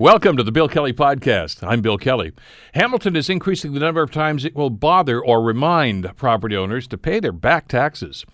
[0.00, 1.62] Welcome to the Bill Kelly Podcast.
[1.62, 2.32] I'm Bill Kelly.
[2.72, 6.96] Hamilton is increasing the number of times it will bother or remind property owners to
[6.96, 8.24] pay their back taxes.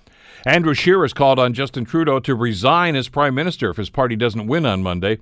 [0.46, 4.14] Andrew Scheer has called on Justin Trudeau to resign as Prime Minister if his party
[4.14, 5.18] doesn't win on Monday.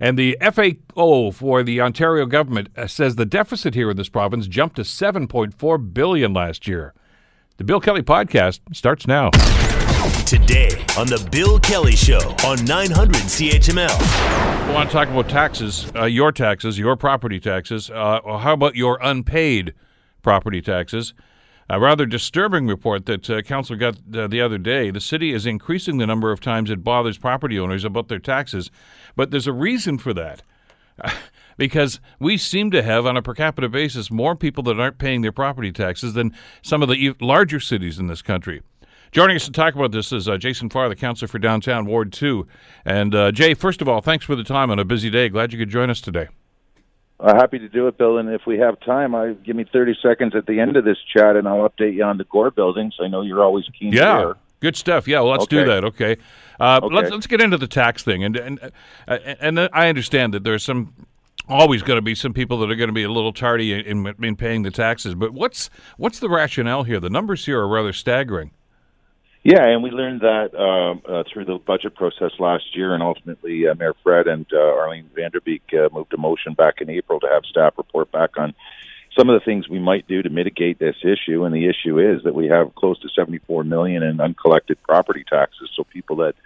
[0.00, 4.46] And the FAO for the Ontario government uh, says the deficit here in this province
[4.46, 6.94] jumped to 7.4 billion last year.
[7.58, 9.28] The Bill Kelly podcast starts now.
[10.02, 13.88] Today on the Bill Kelly Show on 900 CHML.
[13.88, 17.88] I want to talk about taxes, uh, your taxes, your property taxes.
[17.88, 19.74] Uh, how about your unpaid
[20.20, 21.14] property taxes?
[21.70, 24.90] A rather disturbing report that uh, Council got uh, the other day.
[24.90, 28.72] The city is increasing the number of times it bothers property owners about their taxes,
[29.14, 30.42] but there's a reason for that.
[31.56, 35.22] because we seem to have, on a per capita basis, more people that aren't paying
[35.22, 38.62] their property taxes than some of the larger cities in this country.
[39.12, 42.14] Joining us to talk about this is uh, Jason Farr, the councillor for downtown Ward
[42.14, 42.46] 2.
[42.86, 45.28] And uh, Jay, first of all, thanks for the time on a busy day.
[45.28, 46.28] Glad you could join us today.
[47.20, 48.16] Uh, happy to do it, Bill.
[48.16, 50.96] And if we have time, I give me 30 seconds at the end of this
[51.14, 52.94] chat, and I'll update you on the Gore buildings.
[53.02, 54.12] I know you're always keen yeah.
[54.12, 54.36] to hear.
[54.60, 55.06] Good stuff.
[55.06, 55.56] Yeah, well, let's Okay.
[55.56, 55.84] do that.
[55.84, 56.16] Okay.
[56.58, 56.94] Uh, Okay.
[56.94, 58.60] Let's let's get into the tax thing, and and
[59.08, 60.94] uh, and I understand that there's some
[61.48, 64.06] always going to be some people that are going to be a little tardy in,
[64.06, 65.14] in, in paying the taxes.
[65.16, 66.98] But what's what's the rationale here?
[66.98, 68.52] The numbers here are rather staggering.
[69.44, 73.66] Yeah, and we learned that um, uh, through the budget process last year, and ultimately
[73.66, 77.26] uh, Mayor Fred and uh, Arlene Vanderbeek uh, moved a motion back in April to
[77.28, 78.54] have staff report back on
[79.18, 81.44] some of the things we might do to mitigate this issue.
[81.44, 85.70] And the issue is that we have close to 74 million in uncollected property taxes.
[85.76, 86.36] So people that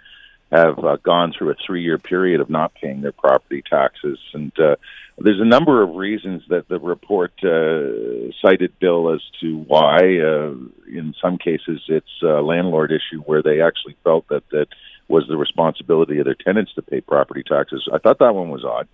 [0.51, 4.75] have uh, gone through a three-year period of not paying their property taxes, and uh,
[5.19, 9.97] there's a number of reasons that the report uh, cited, Bill, as to why.
[9.97, 10.53] Uh,
[10.87, 14.67] in some cases, it's a landlord issue where they actually felt that that
[15.07, 17.87] was the responsibility of their tenants to pay property taxes.
[17.91, 18.87] I thought that one was odd.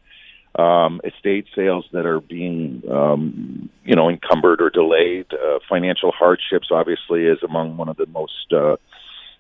[0.56, 5.26] Um, estate sales that are being, um, you know, encumbered or delayed.
[5.34, 8.78] Uh, financial hardships, obviously, is among one of the most uh,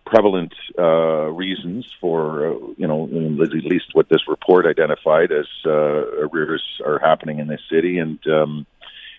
[0.06, 3.06] prevalent uh, reasons for, uh, you know,
[3.41, 8.19] at least what this report identified as uh, arrears are happening in this city, and
[8.28, 8.66] um,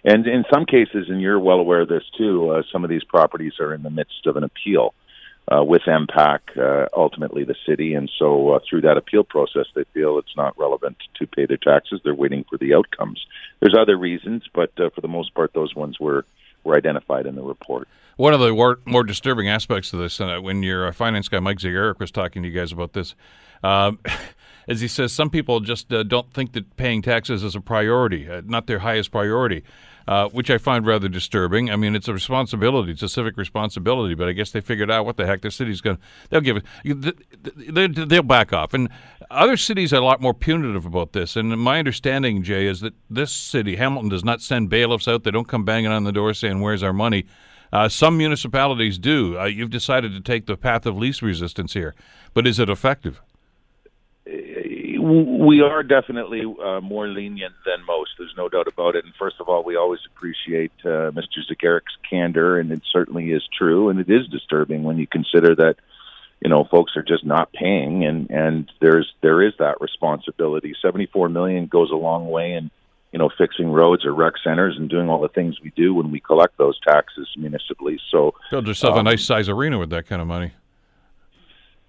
[0.04, 3.04] and in some cases, and you're well aware of this too, uh, some of these
[3.04, 4.94] properties are in the midst of an appeal
[5.50, 9.84] uh, with MPAC, uh, ultimately the city, and so uh, through that appeal process, they
[9.92, 12.00] feel it's not relevant to pay their taxes.
[12.02, 13.24] They're waiting for the outcomes.
[13.60, 16.24] There's other reasons, but uh, for the most part, those ones were
[16.64, 17.88] were identified in the report.
[18.16, 21.40] One of the more, more disturbing aspects of this, uh, when your uh, finance guy
[21.40, 23.14] Mike Zegarac was talking to you guys about this,
[23.62, 23.98] um,
[24.68, 28.28] as he says, some people just uh, don't think that paying taxes is a priority,
[28.28, 29.64] uh, not their highest priority,
[30.06, 31.70] uh, which I find rather disturbing.
[31.70, 35.04] I mean, it's a responsibility, it's a civic responsibility, but I guess they figured out
[35.06, 38.74] what the heck the city's going to, they'll give it, they'll back off.
[38.74, 38.88] And
[39.30, 41.36] other cities are a lot more punitive about this.
[41.36, 45.24] And my understanding, Jay, is that this city, Hamilton, does not send bailiffs out.
[45.24, 47.26] They don't come banging on the door saying, Where's our money?
[47.72, 49.36] Uh, some municipalities do.
[49.38, 51.94] Uh, you've decided to take the path of least resistance here,
[52.32, 53.20] but is it effective?
[55.04, 58.12] We are definitely uh, more lenient than most.
[58.16, 59.04] There's no doubt about it.
[59.04, 61.40] And first of all, we always appreciate uh, Mr.
[61.46, 63.90] Zegarac's candor, and it certainly is true.
[63.90, 65.76] And it is disturbing when you consider that
[66.40, 70.74] you know folks are just not paying, and and there's there is that responsibility.
[70.80, 72.70] Seventy four million goes a long way in
[73.12, 76.10] you know fixing roads or rec centers and doing all the things we do when
[76.10, 78.00] we collect those taxes municipally.
[78.10, 80.52] So Build yourself a Um, nice size arena with that kind of money.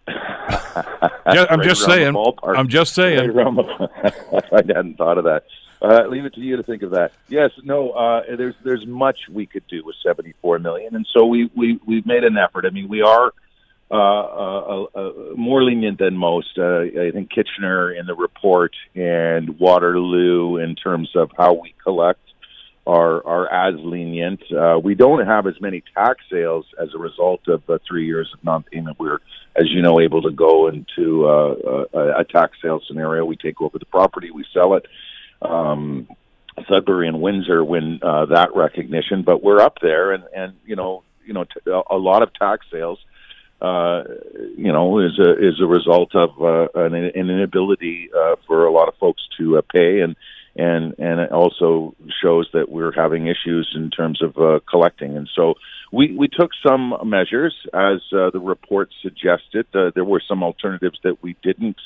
[1.27, 2.16] Yeah, I'm right just saying.
[2.43, 3.19] I'm just saying.
[3.19, 3.89] Right around the-
[4.53, 5.45] I hadn't thought of that.
[5.81, 7.11] Uh, leave it to you to think of that.
[7.27, 7.91] Yes, no.
[7.91, 12.05] Uh, there's there's much we could do with 74 million, and so we we we've
[12.05, 12.65] made an effort.
[12.65, 13.33] I mean, we are
[13.91, 16.57] uh, uh, uh, more lenient than most.
[16.57, 22.19] Uh, I think Kitchener in the report and Waterloo in terms of how we collect
[22.88, 24.41] are are as lenient.
[24.51, 28.29] Uh, we don't have as many tax sales as a result of the three years
[28.34, 29.00] of non-payment.
[29.00, 29.19] We're,
[29.56, 33.25] as you know, able to go into uh, a, a tax sale scenario.
[33.25, 34.85] We take over the property, we sell it.
[35.41, 36.07] Um,
[36.69, 41.04] Sudbury and Windsor win uh, that recognition, but we're up there, and and you know,
[41.25, 43.00] you know, t- a lot of tax sales.
[43.62, 44.04] Uh,
[44.57, 48.71] you know, is a is a result of uh, an, an inability uh, for a
[48.71, 50.15] lot of folks to uh, pay, and
[50.56, 55.18] and and it also shows that we're having issues in terms of uh, collecting.
[55.18, 55.56] And so
[55.92, 59.68] we we took some measures as uh, the report suggested.
[59.74, 61.80] Uh, there were some alternatives that we didn't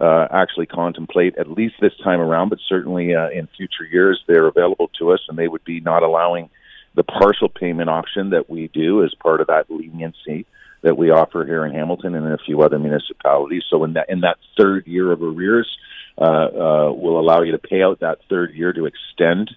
[0.00, 4.46] uh, actually contemplate at least this time around, but certainly uh, in future years they're
[4.46, 6.50] available to us, and they would be not allowing
[6.94, 10.46] the partial payment option that we do as part of that leniency
[10.82, 13.62] that we offer here in Hamilton and in a few other municipalities.
[13.70, 15.68] So in that in that third year of arrears,
[16.16, 19.50] will allow you to pay out that third year to extend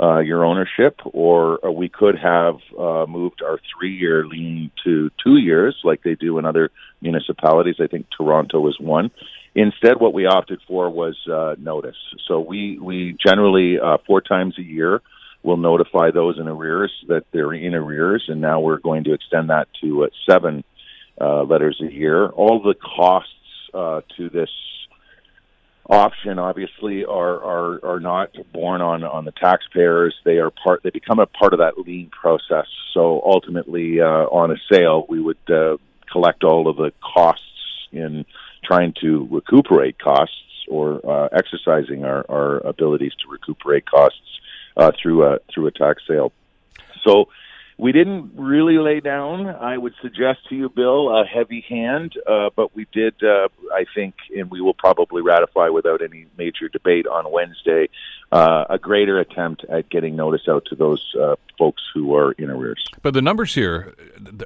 [0.00, 5.36] uh, your ownership, or, or we could have uh, moved our three-year lien to two
[5.38, 7.76] years, like they do in other municipalities.
[7.80, 9.10] I think Toronto was one.
[9.54, 11.96] Instead, what we opted for was uh, notice.
[12.28, 15.02] So we we generally uh, four times a year
[15.42, 19.50] will notify those in arrears that they're in arrears, and now we're going to extend
[19.50, 20.62] that to uh, seven
[21.20, 22.28] uh, letters a year.
[22.28, 23.32] All the costs
[23.74, 24.50] uh, to this
[25.88, 30.14] option obviously are, are are not borne on on the taxpayers.
[30.24, 32.66] They are part they become a part of that lien process.
[32.92, 35.78] So ultimately uh, on a sale we would uh,
[36.10, 37.44] collect all of the costs
[37.92, 38.26] in
[38.64, 40.34] trying to recuperate costs
[40.68, 44.40] or uh, exercising our, our abilities to recuperate costs
[44.76, 46.32] uh, through a through a tax sale.
[47.02, 47.28] So
[47.78, 52.50] we didn't really lay down, I would suggest to you, Bill, a heavy hand, uh,
[52.54, 57.06] but we did, uh, I think, and we will probably ratify without any major debate
[57.06, 57.88] on Wednesday,
[58.32, 62.50] uh, a greater attempt at getting notice out to those uh, folks who are in
[62.50, 62.84] arrears.
[63.00, 63.94] But the numbers here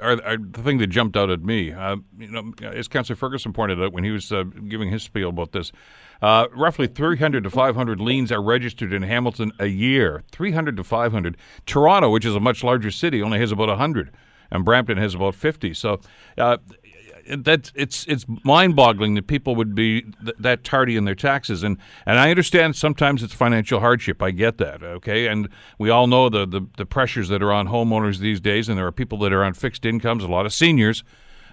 [0.03, 1.73] are, are the thing that jumped out at me.
[1.73, 5.31] Uh, you know, as Councillor Ferguson pointed out when he was uh, giving his spiel
[5.31, 5.73] about this,
[6.23, 10.23] uh, roughly 300 to 500 liens are registered in Hamilton a year.
[10.31, 11.37] 300 to 500.
[11.67, 14.11] Toronto, which is a much larger city, only has about 100,
[14.51, 15.75] and Brampton has about 50.
[15.75, 16.01] So
[16.39, 16.59] uh,
[17.29, 21.77] that's it's it's mind-boggling that people would be th- that tardy in their taxes, and
[22.07, 24.23] and I understand sometimes it's financial hardship.
[24.23, 25.49] I get that, okay, and
[25.79, 28.87] we all know the the, the pressures that are on homeowners these days, and there
[28.87, 31.05] are people that are on fixed incomes, a lot of seniors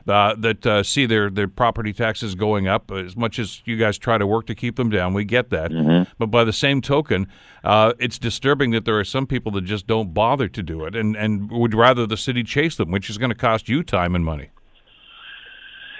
[0.10, 3.98] uh, that uh, see their, their property taxes going up as much as you guys
[3.98, 5.14] try to work to keep them down.
[5.14, 5.72] We get that.
[5.72, 6.12] Mm-hmm.
[6.18, 7.28] But by the same token,
[7.64, 10.96] uh, it's disturbing that there are some people that just don't bother to do it
[10.96, 14.16] and, and would rather the city chase them, which is going to cost you time
[14.16, 14.50] and money.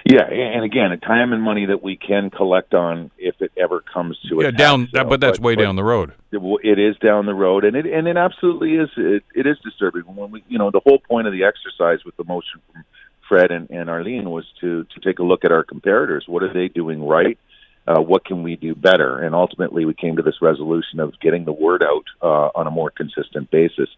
[0.04, 3.80] Yeah, and again, a time and money that we can collect on if it ever
[3.80, 4.44] comes to it.
[4.44, 5.04] Yeah, down, sale.
[5.04, 6.14] but that's but, way but down the road.
[6.32, 8.88] It, it is down the road, and it and it absolutely is.
[8.96, 12.16] It, it is disturbing when we, you know, the whole point of the exercise with
[12.16, 12.82] the motion from
[13.30, 16.28] Fred and, and Arlene was to to take a look at our comparators.
[16.28, 17.38] What are they doing right?
[17.86, 19.18] Uh, what can we do better?
[19.20, 22.70] And ultimately, we came to this resolution of getting the word out uh, on a
[22.70, 23.88] more consistent basis.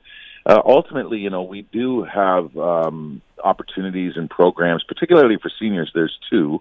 [0.45, 5.91] Uh, ultimately, you know, we do have um, opportunities and programs, particularly for seniors.
[5.95, 6.61] There's two.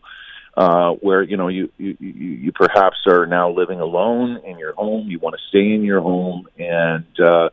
[0.54, 5.08] Uh, where you know you, you you perhaps are now living alone in your home.
[5.08, 7.50] You want to stay in your home, and uh,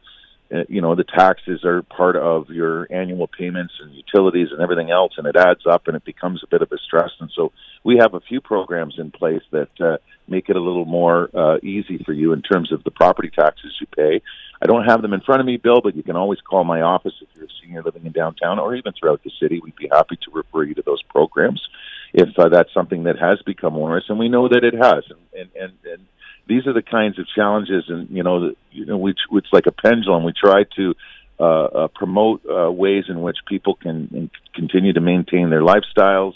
[0.54, 4.90] uh, you know the taxes are part of your annual payments and utilities and everything
[4.90, 7.10] else and it adds up and it becomes a bit of a stress.
[7.20, 7.52] And so
[7.84, 11.58] we have a few programs in place that uh, make it a little more uh,
[11.62, 14.22] easy for you in terms of the property taxes you pay.
[14.60, 16.80] I don't have them in front of me bill but you can always call my
[16.80, 19.60] office if you're a senior living in downtown or even throughout the city.
[19.60, 21.66] We'd be happy to refer you to those programs
[22.14, 25.04] if uh, that's something that has become onerous and we know that it has.
[25.10, 26.06] And and and, and
[26.48, 29.72] these are the kinds of challenges, and you know, you know, we, it's like a
[29.72, 30.24] pendulum.
[30.24, 30.94] We try to
[31.38, 36.34] uh, uh, promote uh, ways in which people can continue to maintain their lifestyles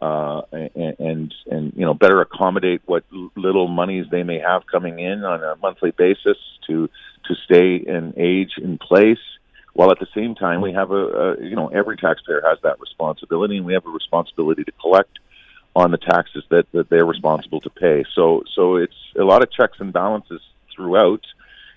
[0.00, 3.04] uh, and, and you know better accommodate what
[3.36, 6.88] little monies they may have coming in on a monthly basis to
[7.26, 9.18] to stay and age in place.
[9.74, 12.80] While at the same time, we have a, a you know every taxpayer has that
[12.80, 15.18] responsibility, and we have a responsibility to collect
[15.74, 18.04] on the taxes that, that they're responsible to pay.
[18.14, 20.40] So so it's a lot of checks and balances
[20.74, 21.24] throughout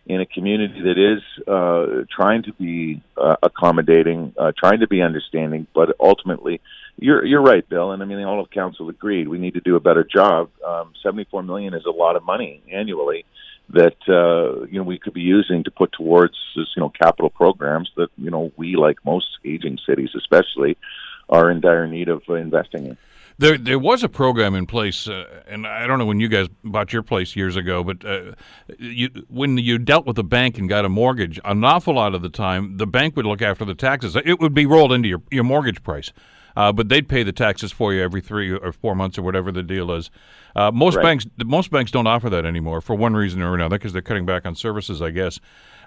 [0.06, 5.02] in a community that is uh, trying to be uh, accommodating, uh, trying to be
[5.02, 6.59] understanding, but ultimately,
[6.97, 9.28] you're you're right, Bill, and I mean all of council agreed.
[9.28, 10.50] We need to do a better job.
[10.66, 13.26] Um, Seventy-four million is a lot of money annually
[13.69, 17.90] that uh, you know we could be using to put towards you know capital programs
[17.95, 20.78] that you know we, like most aging cities, especially,
[21.30, 22.97] are in dire need of investing in.
[23.37, 26.47] There, there was a program in place, uh, and I don't know when you guys
[26.63, 28.33] bought your place years ago, but uh,
[28.78, 32.21] you, when you dealt with a bank and got a mortgage, an awful lot of
[32.21, 34.16] the time, the bank would look after the taxes.
[34.16, 36.11] It would be rolled into your, your mortgage price,
[36.56, 39.52] uh, but they'd pay the taxes for you every three or four months or whatever
[39.52, 40.11] the deal is.
[40.56, 41.04] Uh, most right.
[41.04, 44.25] banks, most banks don't offer that anymore for one reason or another because they're cutting
[44.25, 45.40] back on services, I guess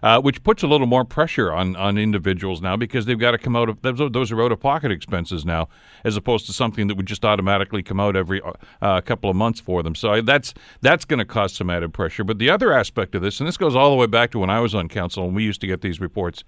[0.02, 3.38] uh, which puts a little more pressure on, on individuals now because they've got to
[3.38, 5.68] come out of those, are out of pocket expenses now,
[6.04, 8.40] as opposed to something that would just automatically come out every
[8.82, 9.94] uh, couple of months for them.
[9.94, 12.24] So that's that's going to cause some added pressure.
[12.24, 14.50] But the other aspect of this, and this goes all the way back to when
[14.50, 16.44] I was on council and we used to get these reports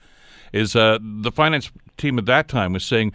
[0.52, 3.12] is uh, the finance team at that time was saying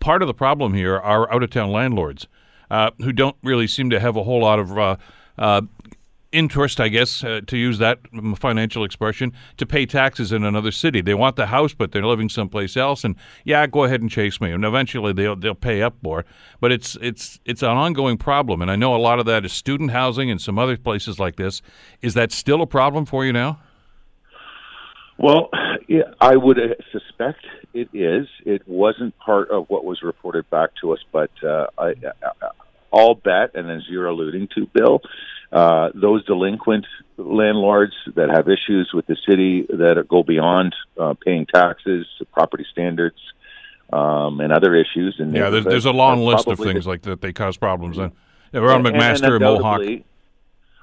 [0.00, 2.28] part of the problem here are out of town landlords
[2.70, 4.96] uh, who don't really seem to have a whole lot of uh,
[5.38, 5.60] uh
[6.32, 8.00] interest, I guess, uh, to use that
[8.36, 11.00] financial expression, to pay taxes in another city.
[11.00, 13.04] They want the house, but they're living someplace else.
[13.04, 16.24] And yeah, go ahead and chase me, and eventually they'll they'll pay up more.
[16.60, 19.52] But it's it's it's an ongoing problem, and I know a lot of that is
[19.52, 21.62] student housing and some other places like this.
[22.02, 23.60] Is that still a problem for you now?
[25.18, 25.48] Well,
[26.20, 26.58] I would
[26.92, 28.26] suspect it is.
[28.44, 32.50] It wasn't part of what was reported back to us, but uh, I, I,
[32.90, 35.00] all bet, and as you're alluding to, Bill,
[35.52, 36.86] uh, those delinquent
[37.16, 43.16] landlords that have issues with the city that go beyond uh, paying taxes, property standards,
[43.92, 45.16] um, and other issues.
[45.18, 47.98] And yeah, there's, there's a long list of things like that they cause problems.
[47.98, 48.12] And
[48.52, 49.82] we're on McMaster and, and, and Mohawk.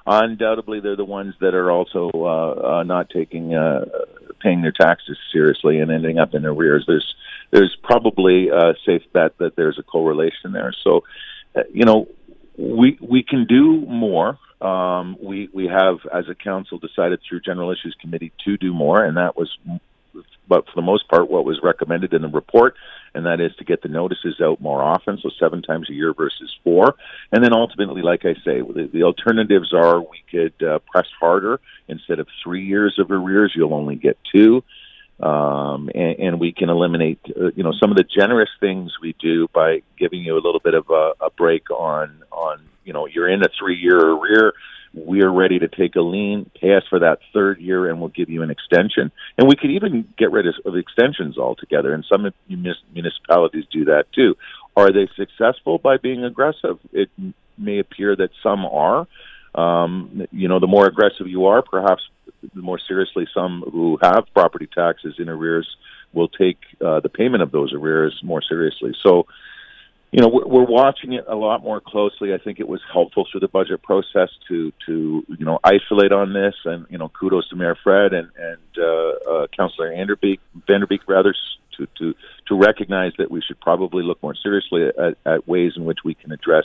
[0.06, 3.86] Undoubtedly, they're the ones that are also uh, uh, not taking uh,
[4.40, 6.84] paying their taxes seriously and ending up in arrears.
[6.86, 7.14] There's
[7.50, 10.74] there's probably a safe bet that there's a correlation there.
[10.84, 11.04] So,
[11.56, 12.06] uh, you know,
[12.56, 14.38] we we can do more.
[14.60, 19.04] Um, we we have, as a council, decided through General Issues Committee to do more,
[19.04, 19.50] and that was,
[20.48, 22.76] but for the most part, what was recommended in the report,
[23.14, 26.14] and that is to get the notices out more often, so seven times a year
[26.14, 26.94] versus four,
[27.32, 31.60] and then ultimately, like I say, the, the alternatives are we could uh, press harder.
[31.88, 34.62] Instead of three years of arrears, you'll only get two
[35.24, 39.14] um, and, and, we can eliminate, uh, you know, some of the generous things we
[39.18, 43.06] do by giving you a little bit of a, a break on, on, you know,
[43.06, 44.52] you're in a three-year arrear.
[44.92, 48.28] We're ready to take a lien, pay us for that third year, and we'll give
[48.28, 49.10] you an extension.
[49.38, 51.94] And we could even get rid of, of extensions altogether.
[51.94, 54.36] And some municipalities do that too.
[54.76, 56.78] Are they successful by being aggressive?
[56.92, 57.08] It
[57.56, 59.06] may appear that some are.
[59.54, 62.02] Um, you know, the more aggressive you are, perhaps
[62.54, 65.76] more seriously, some who have property taxes in arrears
[66.12, 68.94] will take uh, the payment of those arrears more seriously.
[69.02, 69.26] So,
[70.12, 72.32] you know, we're, we're watching it a lot more closely.
[72.32, 76.32] I think it was helpful through the budget process to to you know isolate on
[76.32, 80.38] this, and you know, kudos to Mayor Fred and and uh, uh, Councillor Anderbeek,
[80.68, 81.34] Vanderbeek rather
[81.76, 82.14] to to
[82.46, 86.14] to recognize that we should probably look more seriously at, at ways in which we
[86.14, 86.64] can address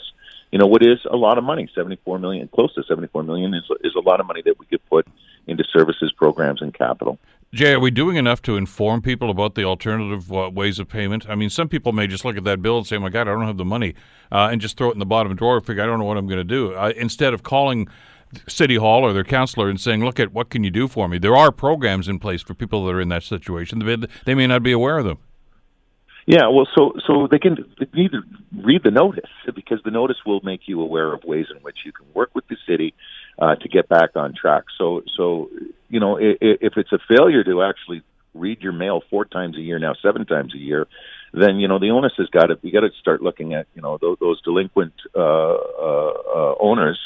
[0.52, 3.64] you know what is a lot of money 74 million close to 74 million is
[3.82, 5.06] is a lot of money that we could put
[5.46, 7.18] into services programs and capital
[7.52, 11.28] Jay, are we doing enough to inform people about the alternative uh, ways of payment?
[11.28, 13.22] I mean, some people may just look at that bill and say, "Oh my God,
[13.22, 13.96] I don't have the money,"
[14.30, 15.60] uh, and just throw it in the bottom drawer.
[15.60, 16.74] Figure, I don't know what I'm going to do.
[16.74, 17.88] Uh, instead of calling
[18.46, 21.18] City Hall or their counselor and saying, "Look at what can you do for me?"
[21.18, 23.80] There are programs in place for people that are in that situation.
[24.24, 25.18] They may not be aware of them.
[26.26, 28.22] Yeah, well, so so they can they need to
[28.62, 31.92] read the notice because the notice will make you aware of ways in which you
[31.92, 32.94] can work with the city
[33.38, 34.64] uh, to get back on track.
[34.78, 35.50] So so
[35.88, 38.02] you know if, if it's a failure to actually
[38.34, 40.86] read your mail four times a year now, seven times a year,
[41.32, 43.82] then you know the onus has got to you got to start looking at you
[43.82, 46.98] know those, those delinquent uh, uh, uh, owners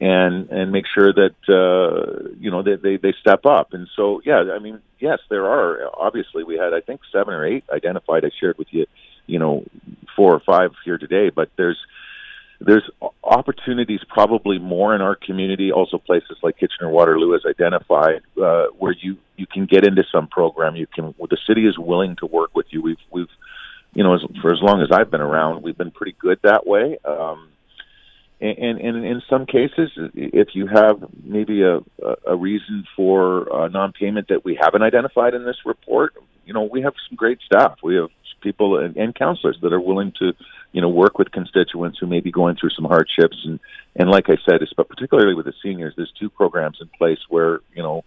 [0.00, 3.72] and and make sure that uh, you know they, they they step up.
[3.72, 5.88] And so, yeah, I mean, yes, there are.
[5.94, 8.24] Obviously, we had I think seven or eight identified.
[8.24, 8.86] I shared with you,
[9.26, 9.64] you know,
[10.16, 11.30] four or five here today.
[11.30, 11.78] But there's
[12.60, 12.88] there's
[13.22, 15.70] opportunities probably more in our community.
[15.70, 20.26] Also, places like Kitchener Waterloo has identified uh, where you you can get into some
[20.26, 20.74] program.
[20.74, 21.14] You can.
[21.18, 22.82] The city is willing to work with you.
[22.82, 23.28] We've we've
[23.94, 26.66] you know, as, for as long as I've been around, we've been pretty good that
[26.66, 26.98] way.
[27.04, 27.48] Um,
[28.40, 31.80] and, and in some cases, if you have maybe a,
[32.26, 36.14] a reason for uh, non-payment that we haven't identified in this report,
[36.44, 37.78] you know, we have some great staff.
[37.82, 38.08] We have
[38.42, 40.32] people and, and counselors that are willing to,
[40.72, 43.38] you know, work with constituents who may be going through some hardships.
[43.44, 43.58] And,
[43.96, 47.60] and like I said, but particularly with the seniors, there's two programs in place where,
[47.74, 48.04] you know,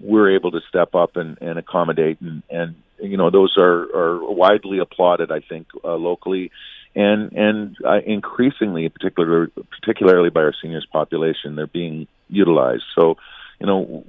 [0.00, 4.32] we're able to step up and, and accommodate and, and you know those are, are
[4.32, 6.50] widely applauded I think uh, locally
[6.96, 12.84] and and uh, increasingly, particularly particularly by our seniors population, they're being utilized.
[12.98, 13.16] So,
[13.60, 14.04] you know,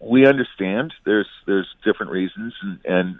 [0.00, 3.16] we understand there's there's different reasons, and, and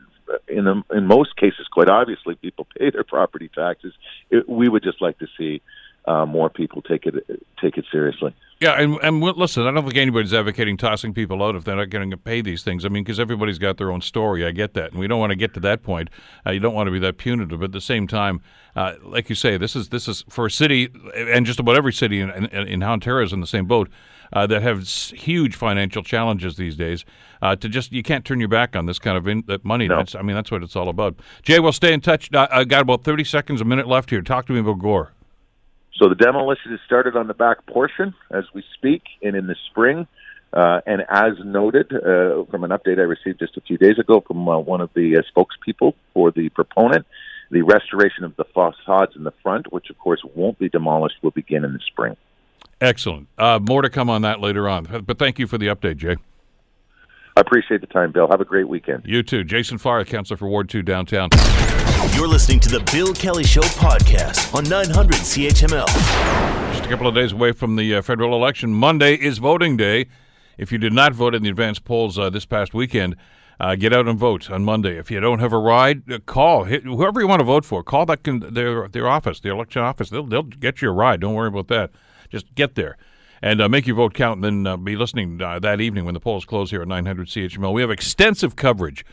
[0.48, 3.92] in the, in most cases, quite obviously, people pay their property taxes.
[4.30, 5.60] It, we would just like to see
[6.06, 7.14] uh, more people take it
[7.60, 8.34] take it seriously.
[8.60, 11.90] Yeah, and, and listen, I don't think anybody's advocating tossing people out if they're not
[11.90, 12.84] getting to pay these things.
[12.84, 14.46] I mean, because everybody's got their own story.
[14.46, 16.08] I get that, and we don't want to get to that point.
[16.46, 18.40] Uh, you don't want to be that punitive, but at the same time,
[18.76, 21.92] uh, like you say, this is this is for a city, and just about every
[21.92, 23.88] city in in, in Ontario is in the same boat.
[24.32, 27.04] Uh, that have huge financial challenges these days.
[27.40, 29.86] Uh, to just you can't turn your back on this kind of in, money.
[29.86, 30.02] No.
[30.18, 31.14] I mean, that's what it's all about.
[31.42, 32.32] Jay, we'll stay in touch.
[32.34, 34.22] Uh, I got about thirty seconds, a minute left here.
[34.22, 35.12] Talk to me about Gore.
[35.96, 39.56] So the demolition has started on the back portion as we speak, and in the
[39.70, 40.06] spring.
[40.52, 44.22] Uh, and as noted uh, from an update I received just a few days ago
[44.24, 47.06] from uh, one of the uh, spokespeople for the proponent,
[47.50, 51.32] the restoration of the facades in the front, which of course won't be demolished, will
[51.32, 52.16] begin in the spring.
[52.80, 53.28] Excellent.
[53.36, 54.84] Uh, more to come on that later on.
[55.04, 56.16] But thank you for the update, Jay.
[57.36, 58.28] I appreciate the time, Bill.
[58.30, 59.02] Have a great weekend.
[59.04, 59.42] You too.
[59.42, 61.30] Jason Farr, Councilor for Ward 2 downtown.
[62.14, 65.86] You're listening to the Bill Kelly Show podcast on 900 CHML.
[66.72, 68.72] Just a couple of days away from the uh, federal election.
[68.72, 70.06] Monday is voting day.
[70.58, 73.16] If you did not vote in the advance polls uh, this past weekend,
[73.58, 74.96] uh, get out and vote on Monday.
[74.96, 77.82] If you don't have a ride, uh, call Hit, whoever you want to vote for.
[77.82, 80.10] Call that con- their their office, the election office.
[80.10, 81.20] They'll they'll get you a ride.
[81.20, 81.90] Don't worry about that.
[82.30, 82.96] Just get there
[83.44, 84.42] and uh, make your vote count.
[84.42, 87.28] And then uh, be listening uh, that evening when the polls close here at 900
[87.28, 87.72] CHML.
[87.74, 89.04] We have extensive coverage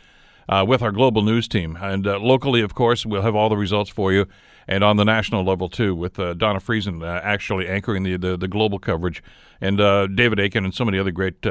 [0.48, 3.58] uh, with our global news team, and uh, locally, of course, we'll have all the
[3.58, 4.26] results for you,
[4.68, 8.48] and on the national level too, with uh, Dawna Friesen actually anchoring the, the, the
[8.48, 9.22] global coverage,
[9.60, 9.78] and
[10.16, 11.42] David Akin and so many other great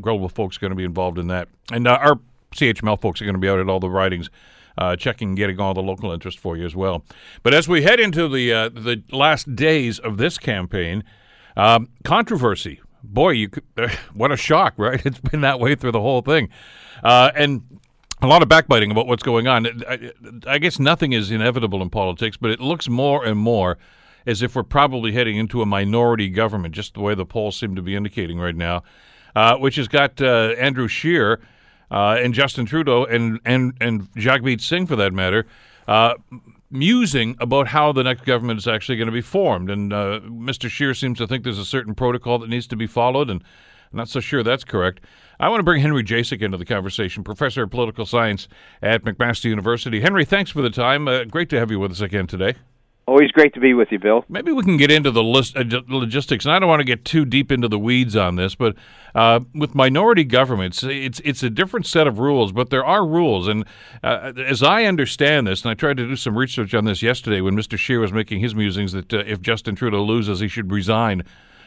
[0.00, 2.18] global folks going to be involved in that, and our
[2.54, 4.30] CHML folks are going to be out at all the ridings.
[4.78, 7.04] Uh, checking, getting all the local interest for you as well.
[7.42, 11.04] But as we head into the uh, the last days of this campaign,
[11.56, 12.80] um, controversy.
[13.02, 13.50] Boy, you
[14.14, 15.00] what a shock, right?
[15.06, 16.48] It's been that way through the whole thing,
[17.02, 17.62] uh, and
[18.22, 19.66] a lot of backbiting about what's going on.
[19.88, 20.12] I,
[20.46, 23.78] I, guess nothing is inevitable in politics, but it looks more and more
[24.26, 27.74] as if we're probably heading into a minority government, just the way the polls seem
[27.76, 28.82] to be indicating right now,
[29.34, 31.40] uh, which has got uh, Andrew Scheer
[31.90, 35.46] uh, and Justin Trudeau and and and Jagmeet Singh, for that matter,
[35.88, 36.14] uh,
[36.70, 39.70] musing about how the next government is actually going to be formed.
[39.70, 40.70] And uh, Mr.
[40.70, 43.42] Scheer seems to think there's a certain protocol that needs to be followed, and
[43.92, 45.00] I'm not so sure that's correct.
[45.40, 48.46] I want to bring Henry Jacek into the conversation, professor of political science
[48.82, 50.00] at McMaster University.
[50.00, 51.08] Henry, thanks for the time.
[51.08, 52.54] Uh, great to have you with us again today.
[53.06, 54.24] Always great to be with you, Bill.
[54.28, 57.04] Maybe we can get into the list, uh, logistics, and I don't want to get
[57.04, 58.76] too deep into the weeds on this, but
[59.14, 63.48] uh, with minority governments, it's it's a different set of rules, but there are rules.
[63.48, 63.64] And
[64.04, 67.40] uh, as I understand this, and I tried to do some research on this yesterday
[67.40, 67.76] when Mr.
[67.76, 71.24] Scheer was making his musings that uh, if Justin Trudeau loses, he should resign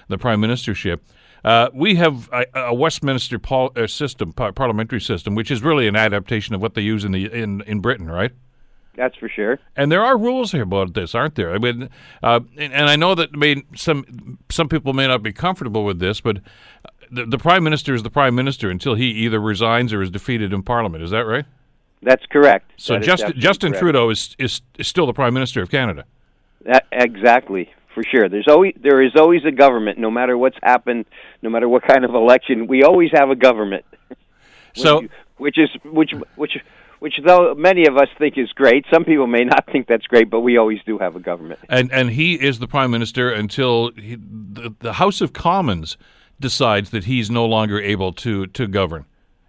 [0.07, 0.99] the prime ministership.
[1.43, 5.87] Uh, we have a, a Westminster pol- uh, system, par- parliamentary system, which is really
[5.87, 8.31] an adaptation of what they use in the in, in Britain, right?
[8.95, 9.59] That's for sure.
[9.75, 11.53] And there are rules here about this, aren't there?
[11.53, 11.89] I mean,
[12.21, 15.83] uh, and, and, I know that I mean some some people may not be comfortable
[15.83, 16.37] with this, but
[17.11, 20.53] the, the prime minister is the prime minister until he either resigns or is defeated
[20.53, 21.03] in parliament.
[21.03, 21.45] Is that right?
[22.03, 22.71] That's correct.
[22.77, 23.81] So that Justin, Justin correct.
[23.81, 26.05] Trudeau is, is is still the prime minister of Canada.
[26.65, 28.29] That, exactly, for sure.
[28.29, 31.05] There's always there is always a government, no matter what's happened,
[31.41, 32.67] no matter what kind of election.
[32.67, 33.85] We always have a government.
[34.73, 35.07] so,
[35.37, 36.57] which is which which
[36.99, 40.29] which though many of us think is great, some people may not think that's great,
[40.29, 41.59] but we always do have a government.
[41.67, 45.97] And and he is the prime minister until he, the, the House of Commons
[46.39, 49.05] decides that he's no longer able to to govern.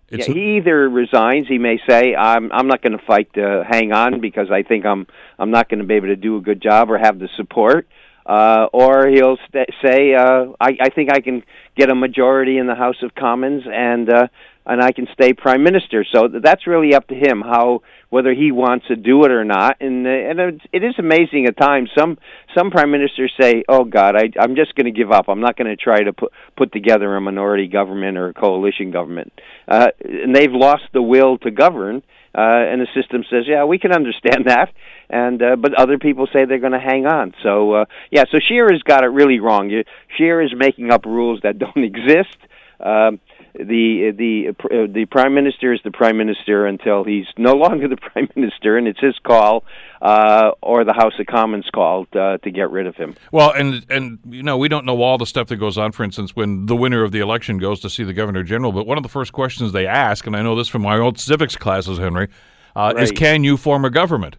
[0.08, 1.46] It's yeah, he either resigns.
[1.48, 4.84] He may say, "I'm I'm not going to fight to hang on because I think
[4.84, 5.06] I'm
[5.38, 7.88] I'm not going to be able to do a good job or have the support."
[8.26, 11.42] Uh, or he'll st- say, uh, I, "I think I can
[11.76, 14.28] get a majority in the House of Commons, and uh,
[14.66, 16.04] and I can stay prime minister.
[16.10, 19.76] So that's really up to him how whether he wants to do it or not.
[19.80, 21.90] And uh, and it is amazing at times.
[21.96, 22.18] Some
[22.56, 25.28] some prime ministers say, "Oh God, I, I'm just going to give up.
[25.28, 28.90] I'm not going to try to put put together a minority government or a coalition
[28.90, 29.32] government."
[29.68, 32.02] Uh, and they've lost the will to govern.
[32.36, 34.72] Uh, and the system says, "Yeah, we can understand that."
[35.10, 37.34] And uh, but other people say they're going to hang on.
[37.42, 39.70] So uh, yeah, so Scheer has got it really wrong.
[40.16, 42.38] Scheer is making up rules that don't exist.
[42.80, 43.20] Um,
[43.54, 47.96] the the uh, the prime minister is the prime minister until he's no longer the
[47.96, 49.64] prime minister, and it's his call
[50.02, 53.14] uh, or the House of Commons call uh, to get rid of him.
[53.30, 55.92] Well, and and you know we don't know all the stuff that goes on.
[55.92, 58.86] For instance, when the winner of the election goes to see the governor general, but
[58.86, 61.56] one of the first questions they ask, and I know this from my old civics
[61.56, 62.28] classes, Henry,
[62.74, 63.04] uh, right.
[63.04, 64.36] is can you form a government?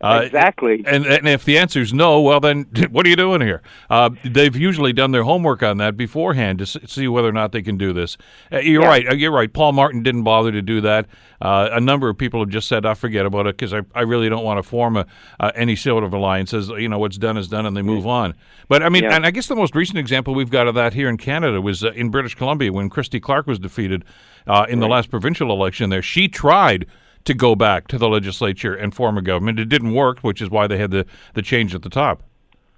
[0.00, 0.84] Uh, exactly.
[0.86, 3.62] And, and if the answer is no, well, then what are you doing here?
[3.90, 7.62] Uh, they've usually done their homework on that beforehand to see whether or not they
[7.62, 8.16] can do this.
[8.52, 8.88] Uh, you're yeah.
[8.88, 9.08] right.
[9.08, 9.52] Uh, you're right.
[9.52, 11.06] Paul Martin didn't bother to do that.
[11.40, 14.02] Uh, a number of people have just said, "I forget about it," because I, I
[14.02, 15.06] really don't want to form a,
[15.40, 16.68] uh, any sort of alliances.
[16.68, 18.34] You know, what's done is done, and they move on.
[18.68, 19.16] But I mean, yeah.
[19.16, 21.82] and I guess the most recent example we've got of that here in Canada was
[21.82, 24.04] in British Columbia when Christy Clark was defeated
[24.46, 24.68] in right.
[24.78, 25.90] the last provincial election.
[25.90, 26.86] There, she tried
[27.28, 29.60] to go back to the legislature and form a government.
[29.60, 32.22] It didn't work, which is why they had the, the change at the top.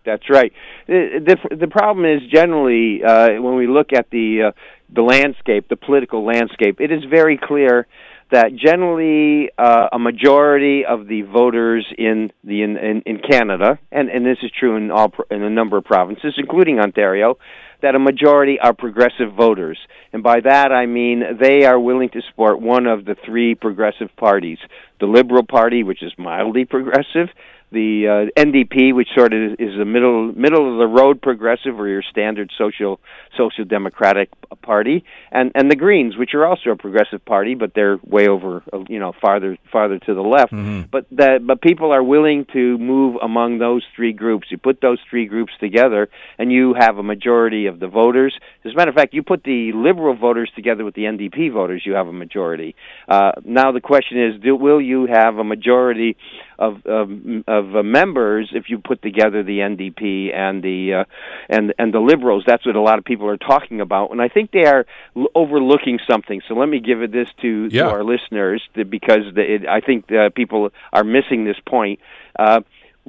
[0.05, 0.53] That's right.
[0.87, 4.53] The the, the problem is generally uh, when we look at the uh,
[4.93, 7.87] the landscape, the political landscape, it is very clear
[8.31, 14.09] that generally uh, a majority of the voters in the in, in, in Canada, and,
[14.09, 17.39] and this is true in all in a number of provinces, including Ontario,
[17.83, 19.79] that a majority are progressive voters.
[20.12, 24.09] And by that I mean they are willing to support one of the three progressive
[24.16, 24.59] parties
[25.01, 27.29] the Liberal Party, which is mildly progressive,
[27.72, 31.88] the uh, NDP, which sort of is a middle middle of the road progressive or
[31.88, 33.00] your standard social
[33.37, 34.30] social democratic
[34.62, 38.62] party, and and the Greens, which are also a progressive party, but they're way over
[38.88, 40.52] you know farther farther to the left.
[40.52, 40.83] Mm-hmm.
[40.90, 44.48] But that but people are willing to move among those three groups.
[44.50, 48.37] You put those three groups together, and you have a majority of the voters.
[48.64, 51.83] As a matter of fact, you put the Liberal voters together with the NDP voters,
[51.85, 52.74] you have a majority.
[53.09, 56.16] Uh, now the question is, do, will you have a majority
[56.61, 57.11] of of,
[57.49, 61.05] of uh, members if you put together the NDP and the uh,
[61.49, 62.44] and and the Liberals?
[62.46, 65.29] That's what a lot of people are talking about, and I think they are l-
[65.35, 66.42] overlooking something.
[66.46, 67.85] So let me give it this to, Yeah.
[67.85, 71.99] to our listeners to, because the, it, I think uh, people are missing this point.
[72.38, 72.61] Uh,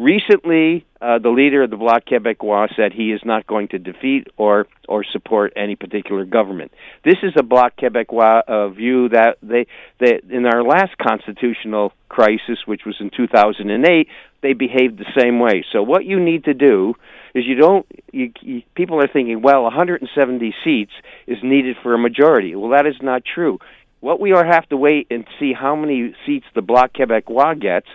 [0.01, 4.25] Recently, uh, the leader of the Bloc Québécois said he is not going to defeat
[4.35, 6.71] or or support any particular government.
[7.05, 9.67] This is a Bloc Québécois uh, view that they
[9.99, 14.07] they in our last constitutional crisis, which was in 2008,
[14.41, 15.63] they behaved the same way.
[15.71, 16.95] So what you need to do
[17.35, 20.93] is you don't you, you, people are thinking, well, 170 seats
[21.27, 22.55] is needed for a majority.
[22.55, 23.59] Well, that is not true.
[23.99, 27.87] What we are have to wait and see how many seats the Bloc Québécois gets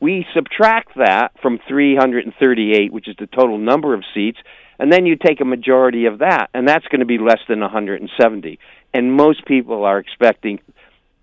[0.00, 4.38] we subtract that from 338, which is the total number of seats,
[4.78, 7.60] and then you take a majority of that, and that's going to be less than
[7.60, 8.58] 170.
[8.94, 10.60] And most people are expecting,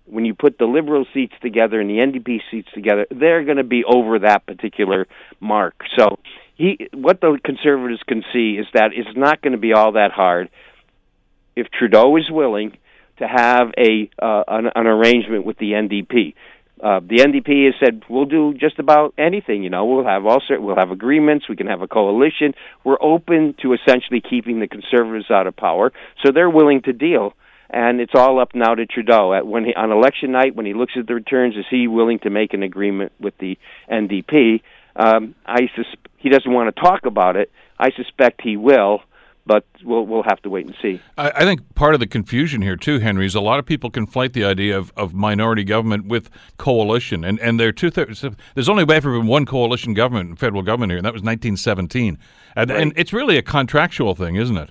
[0.04, 3.64] when you put the Liberal seats together and the NDP seats together, they're going to
[3.64, 5.06] be over that particular
[5.40, 5.74] mark.
[5.98, 6.18] So,
[6.54, 10.10] he, what the Conservatives can see is that it's not going to be all that
[10.10, 10.48] hard
[11.54, 12.76] if Trudeau is willing
[13.18, 16.34] to have a uh, an, an arrangement with the NDP
[16.82, 19.62] uh, the NDP has said we'll do just about anything.
[19.62, 21.48] You know, we'll have all sort, we'll have agreements.
[21.48, 22.54] We can have a coalition.
[22.84, 25.92] We're open to essentially keeping the conservatives out of power,
[26.24, 27.32] so they're willing to deal.
[27.68, 29.34] And it's all up now to Trudeau.
[29.34, 32.20] At when he, on election night, when he looks at the returns, is he willing
[32.20, 33.58] to make an agreement with the
[33.90, 34.60] NDP?
[34.94, 37.50] Um, I sus- he doesn't want to talk about it.
[37.78, 39.00] I suspect he will
[39.46, 41.00] but we'll we'll have to wait and see.
[41.16, 43.90] I, I think part of the confusion here too, Henry, is a lot of people
[43.90, 46.28] conflate the idea of, of minority government with
[46.58, 48.24] coalition, and and there are two thirds.
[48.54, 52.18] There's only ever been one coalition government, federal government here, and that was 1917,
[52.56, 52.80] and, Right.
[52.80, 54.70] and it's really a contractual thing, isn't it?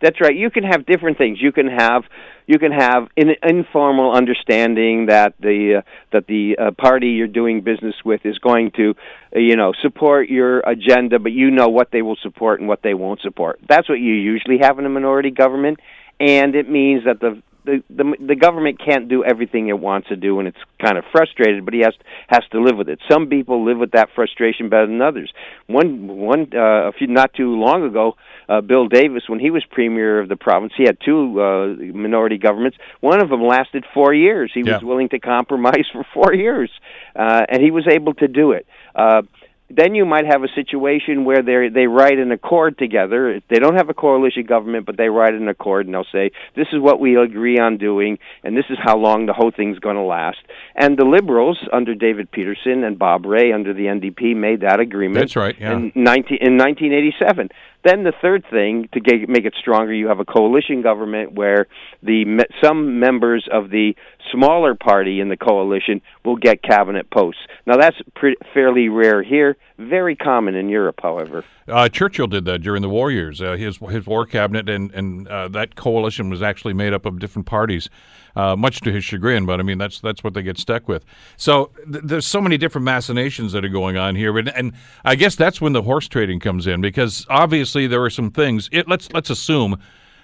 [0.00, 0.34] That's right.
[0.34, 1.38] You can have different things.
[1.40, 2.04] You can have
[2.46, 5.82] you can have an informal understanding that the uh,
[6.12, 8.94] that the uh, party you're doing business with is going to,
[9.34, 12.82] uh, you know, support your agenda, but you know what they will support and what
[12.82, 13.58] they won't support.
[13.68, 15.80] That's what you usually have in a minority government,
[16.20, 20.16] and it means that the the, the the government can't do everything it wants to
[20.16, 21.64] do, and it's kind of frustrated.
[21.64, 21.94] But he has
[22.28, 23.00] has to live with it.
[23.10, 25.30] Some people live with that frustration better than others.
[25.66, 28.14] One one uh, a few not too long ago,
[28.48, 32.38] uh, Bill Davis, when he was premier of the province, he had two uh, minority
[32.38, 32.78] governments.
[33.00, 34.50] One of them lasted four years.
[34.54, 34.74] He Yeah.
[34.74, 36.70] was willing to compromise for four years,
[37.14, 38.66] uh, and he was able to do it.
[38.94, 39.22] Uh,
[39.68, 43.40] then you might have a situation where they they write an accord together.
[43.50, 46.68] They don't have a coalition government, but they write an accord and they'll say this
[46.72, 49.96] is what we agree on doing, and this is how long the whole thing's going
[49.96, 50.38] to last.
[50.76, 55.20] And the Liberals under David Peterson and Bob Rae under the NDP made that agreement.
[55.20, 55.72] That's right, yeah.
[55.72, 57.48] In 19 in 1987.
[57.86, 61.68] Then the third thing to get, make it stronger, you have a coalition government where
[62.02, 63.94] the me- some members of the
[64.32, 67.40] smaller party in the coalition will get cabinet posts.
[67.64, 71.44] Now that's pre- fairly rare here, very common in Europe, however.
[71.68, 73.40] Uh, Churchill did that during the war years.
[73.40, 77.18] Uh, his his war cabinet and and uh, that coalition was actually made up of
[77.18, 77.90] different parties,
[78.36, 79.44] uh, much to his chagrin.
[79.46, 81.04] But I mean, that's that's what they get stuck with.
[81.36, 84.72] So th- there's so many different machinations that are going on here, and, and
[85.04, 88.68] I guess that's when the horse trading comes in because obviously there are some things.
[88.72, 89.78] It, let's let's assume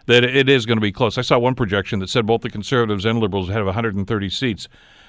[0.06, 1.18] that it is going to be close.
[1.18, 4.68] I saw one projection that said both the conservatives and liberals have 130 seats,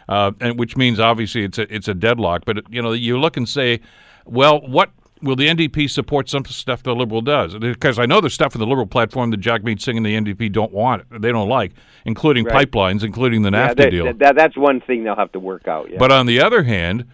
[0.10, 2.44] uh, and which means obviously it's a it's a deadlock.
[2.46, 3.80] But you know, you look and say,
[4.26, 7.56] well, what will the NDP support some stuff the Liberal does?
[7.58, 10.16] Because I know there's stuff in the Liberal platform that Jack Jagmeet Singh and the
[10.16, 11.72] NDP don't want, they don't like,
[12.06, 12.70] including Right.
[12.70, 14.06] pipelines, including the Yeah, NAFTA that, deal.
[14.06, 15.90] that- that- that's one thing they'll have to work out.
[15.90, 15.98] Yeah.
[15.98, 17.06] But on the other hand,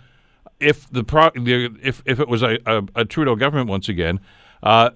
[0.60, 4.20] if the, pro- the if if it was a, a, a Trudeau government once again,
[4.64, 4.90] uh,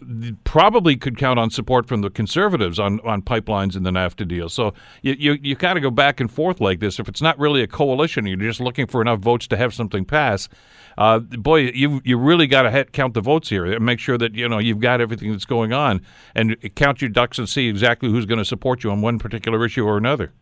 [0.44, 4.50] probably could count on support from the conservatives on, on pipelines in the NAFTA deal.
[4.50, 7.00] So you you, you got go back and forth like this.
[7.00, 10.06] If it's not really a coalition, you're just looking for enough votes to have something
[10.06, 10.50] pass.
[10.98, 14.36] Uh, boy, you you really got to count the votes here and make sure that
[14.36, 16.02] you know you've got everything that's going on
[16.36, 19.66] and count your ducks and see exactly who's going to support you on one particular
[19.66, 20.34] issue or another.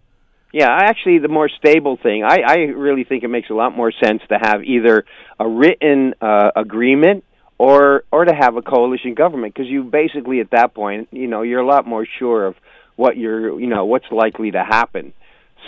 [0.54, 3.94] Yeah, actually, the more stable thing, I, I really think it makes a lot more
[4.04, 5.06] sense to have either
[5.40, 7.24] a written uh, agreement
[7.62, 11.44] or or to have a coalition government because you basically at that point, you know,
[11.44, 12.56] you're a lot more sure of
[12.96, 15.14] what you're, you know, what's likely to happen.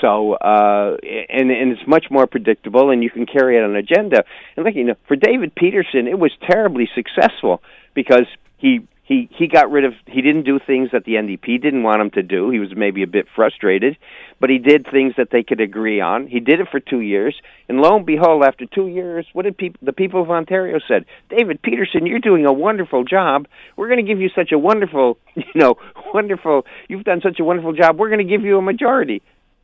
[0.02, 0.98] So, uh,
[1.30, 4.24] and and it's much more predictable, and you can carry out an agenda.
[4.58, 7.62] And like you know, for David Peterson, it was terribly successful
[7.94, 8.26] because
[8.58, 12.02] he he he got rid of he didn't do things that the NDP didn't want
[12.02, 12.50] him to do.
[12.50, 13.98] He was maybe a bit frustrated,
[14.40, 16.28] but he did things that they could agree on.
[16.28, 17.36] He did it for 2 years,
[17.70, 21.06] and lo and behold after 2 years, what did the people of Ontario said?
[21.30, 23.48] David Peterson, you're doing a wonderful job.
[23.78, 25.76] We're going to give you such a wonderful, you know,
[26.14, 26.66] wonderful.
[26.88, 28.00] You've done such a wonderful job.
[28.00, 29.22] We're going to give you a majority.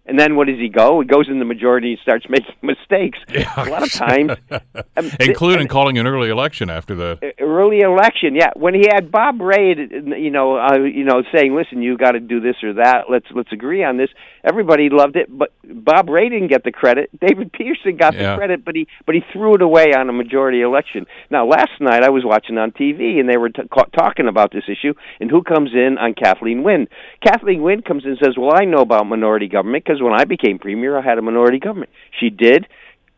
[0.10, 1.00] And then what does he go?
[1.02, 3.19] He goes in the majority and starts making mistakes.
[3.34, 3.52] Yeah.
[3.56, 4.32] A lot of times,
[4.98, 7.34] um, including th- calling an early election after that.
[7.39, 8.36] early election.
[8.36, 12.12] Yeah, when he had Bob Rae, you know, uh, you know, saying, "Listen, you got
[12.13, 13.06] to do this or that.
[13.10, 14.10] Let's let's agree on this."
[14.43, 17.10] Everybody loved it, but Bob Rae didn't get the credit.
[17.19, 18.32] David Peterson got Yeah.
[18.32, 21.06] the credit, but he but he threw it away on a majority election.
[21.30, 23.62] Now, last night I was watching on TV, and they were t-
[23.95, 24.93] talking about this issue.
[25.19, 26.88] And who comes in on Kathleen Wynne?
[27.26, 30.26] Kathleen Wynne comes in and says, "Well, I know about minority government because when I
[30.26, 32.68] became premier, I had a minority government." She did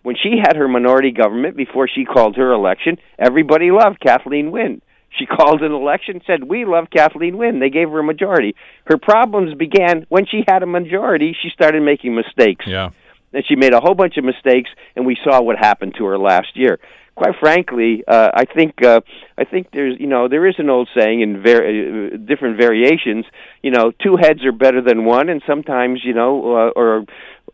[0.04, 4.82] when she had her minority government before she called her election, everybody loved Kathleen Wynne.
[5.18, 7.60] She called an election, said, We love Kathleen Wynne.
[7.60, 8.56] They gave her a majority.
[8.86, 12.66] Her problems began when she had a majority, she started making mistakes.
[12.68, 12.90] Yeah.
[13.34, 16.18] And she made a whole bunch of mistakes, and we saw what happened to her
[16.18, 16.80] last year.
[17.16, 19.02] Quite frankly, uh, I think uh,
[19.38, 23.26] I think there's you know there is an old saying in var- uh, different variations.
[23.62, 27.06] You know, two heads are better than one, and sometimes you know, uh, or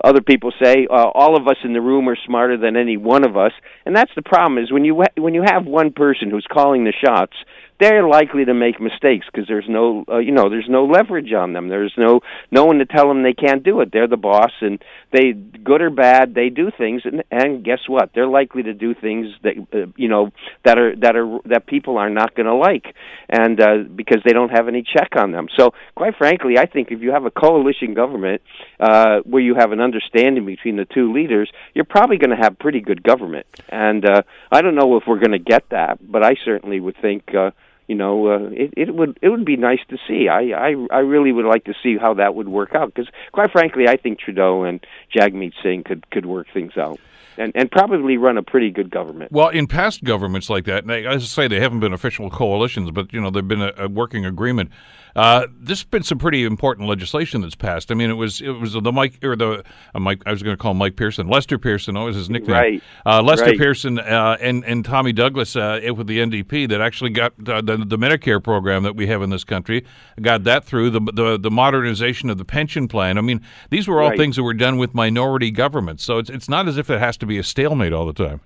[0.03, 3.25] other people say uh, all of us in the room are smarter than any one
[3.25, 3.51] of us,
[3.85, 4.63] and that's the problem.
[4.63, 7.33] Is when you ha- when you have one person who's calling the shots,
[7.79, 11.53] they're likely to make mistakes because there's no uh, you know there's no leverage on
[11.53, 11.67] them.
[11.67, 13.89] There's no no one to tell them they can't do it.
[13.91, 18.11] They're the boss, and they good or bad they do things, and and guess what?
[18.13, 20.31] They're likely to do things that uh, you know
[20.65, 22.95] that are that are that people are not going to like,
[23.29, 25.47] and uh, because they don't have any check on them.
[25.57, 28.41] So quite frankly, I think if you have a coalition government
[28.79, 32.59] uh, where you have an understanding between the two leaders, you're probably going to have
[32.59, 33.45] pretty good government.
[33.69, 36.97] And uh, I don't know if we're going to get that, but I certainly would
[37.01, 37.33] think.
[37.33, 37.51] Uh,
[37.87, 40.27] you know, uh, it, it would it would be nice to see.
[40.27, 43.51] I, I I really would like to see how that would work out because, quite
[43.51, 46.99] frankly, I think Trudeau and Jagmeet Singh could could work things out
[47.37, 49.31] and and probably run a pretty good government.
[49.31, 52.91] Well, in past governments like that, and as I say, they haven't been official coalitions,
[52.91, 54.71] but you know they've been a, a working agreement.
[55.17, 57.91] Uh, there's been some pretty important legislation that's passed.
[57.91, 59.63] I mean, it was it was the Mike or the
[59.95, 60.21] uh, Mike.
[60.27, 61.95] I was going to call him Mike Pearson, Lester Pearson.
[61.95, 62.55] That was his nickname.
[62.55, 62.83] Right.
[63.05, 63.57] Uh, Lester Right.
[63.57, 67.97] Pearson uh, and and Tommy Douglas uh, with the NDP that actually got the, the
[67.97, 69.83] Medicare program that we have in this country.
[70.21, 73.17] Got that through the the, the modernization of the pension plan.
[73.17, 74.17] I mean, these were all Right.
[74.17, 76.03] things that were done with minority governments.
[76.03, 78.41] So it's it's not as if it has to be a stalemate all the time.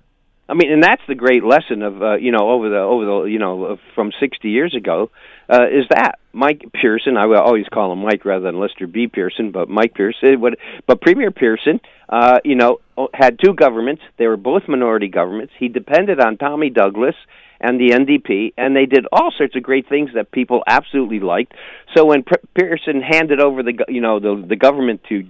[0.48, 3.22] I mean, and that's the great lesson of uh, you know over the over the
[3.24, 5.10] you know from 60 years ago
[5.48, 7.16] uh, is that Mike Pearson.
[7.16, 9.06] I will always call him Mike rather than Lester B.
[9.06, 10.40] Pearson, but Mike Pearson.
[10.40, 10.54] What,
[10.86, 12.78] but Premier Pearson, uh, you know,
[13.14, 14.02] had two governments.
[14.18, 15.52] They were both minority governments.
[15.58, 17.14] He depended on Tommy Douglas
[17.60, 21.54] and the NDP, and they did all sorts of great things that people absolutely liked.
[21.96, 25.24] So when P- Pearson handed over the you know the the government to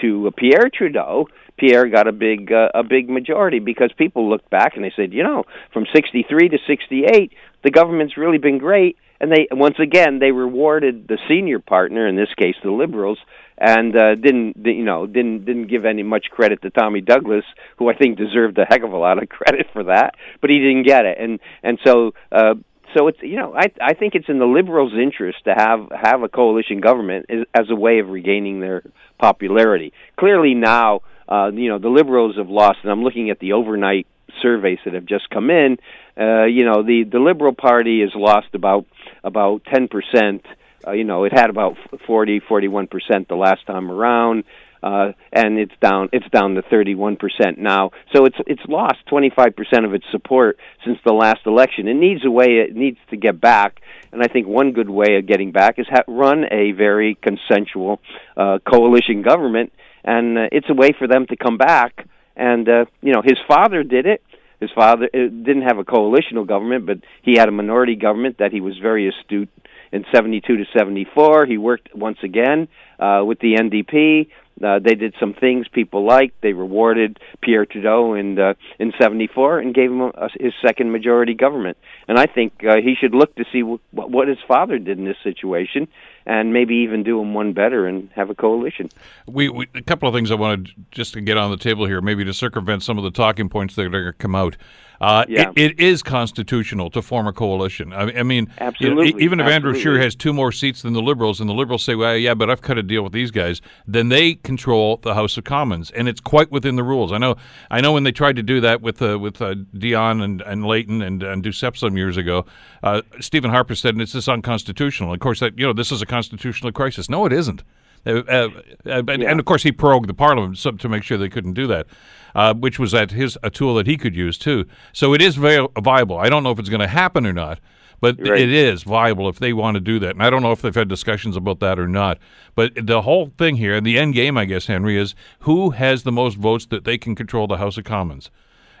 [0.00, 4.50] to uh, Pierre Trudeau, Pierre got a big uh, a big majority because people looked
[4.50, 8.96] back and they said, you know, from 63 to 68, the government's really been great
[9.20, 13.18] and they once again they rewarded the senior partner in this case the liberals
[13.58, 17.44] and uh, didn't you know didn't didn't give any much credit to Tommy Douglas
[17.78, 20.58] who I think deserved a heck of a lot of credit for that but he
[20.58, 22.54] didn't get it and and so uh
[22.96, 26.22] so it's you know I I think it's in the liberals' interest to have have
[26.22, 28.82] a coalition government as, as a way of regaining their
[29.18, 29.92] popularity.
[30.18, 34.06] Clearly now, uh, you know the liberals have lost, and I'm looking at the overnight
[34.42, 35.78] surveys that have just come in.
[36.18, 38.86] Uh, you know the the Liberal Party has lost about
[39.24, 40.44] about ten percent.
[40.86, 44.44] Uh, you know it had about 40 41 percent the last time around
[44.86, 47.90] uh, and it's down it's down to 31% now.
[48.14, 51.88] So it's it's lost 25% of its support since the last election.
[51.88, 53.80] It needs a way it needs to get back,
[54.12, 58.00] and I think one good way of getting back is ha- run a very consensual
[58.36, 59.72] uh, coalition government,
[60.04, 62.06] and uh, it's a way for them to come back.
[62.36, 64.22] And uh, you know, his father did it.
[64.60, 68.52] His father uh, didn't have a coalitional government, but he had a minority government that
[68.52, 69.50] he was very astute
[69.92, 71.46] in 72 to 74.
[71.46, 72.68] He worked once again
[72.98, 74.28] uh, with the NDP.
[74.62, 76.40] Uh, they did some things people liked.
[76.40, 81.34] They rewarded Pierre Trudeau in uh, in '74 and gave him a, his second majority
[81.34, 81.76] government.
[82.08, 85.04] And I think uh, he should look to see w- what his father did in
[85.04, 85.88] this situation,
[86.26, 88.88] and maybe even do them one better and have a coalition.
[89.26, 92.00] We, we a couple of things I wanted just to get on the table here,
[92.00, 94.56] maybe to circumvent some of the talking points that are going to come out.
[95.00, 95.50] Uh, Yeah.
[95.56, 97.92] it, it is constitutional to form a coalition.
[97.92, 99.80] I, I mean, you know, Absolutely, even if Andrew absolutely.
[99.80, 102.48] Scheer has two more seats than the Liberals, and the Liberals say, "Well, yeah, but
[102.50, 106.08] I've cut a deal with these guys," then they control the House of Commons, and
[106.08, 107.12] it's quite within the rules.
[107.12, 107.36] I know.
[107.70, 110.64] I know when they tried to do that with uh, with uh, Dion and, and
[110.64, 112.46] Layton and, and Duceppe some years ago,
[112.82, 115.12] uh, Stephen Harper said "And it's just unconstitutional.
[115.12, 117.08] Of course, that you know this is a constitutional crisis.
[117.10, 117.62] No, it isn't.
[118.06, 118.48] Uh, uh,
[118.86, 119.30] uh, yeah.
[119.30, 121.86] And of course, he prorogued the parliament to make sure they couldn't do that,
[122.34, 124.66] uh, which was at his a tool that he could use too.
[124.92, 126.18] So it is very viable.
[126.18, 127.58] I don't know if it's going to happen or not,
[128.00, 128.40] but right.
[128.40, 130.10] it is viable if they want to do that.
[130.10, 132.18] And I don't know if they've had discussions about that or not.
[132.54, 136.02] But the whole thing here, and the end game, I guess, Henry, is who has
[136.02, 138.30] the most votes that they can control the House of Commons.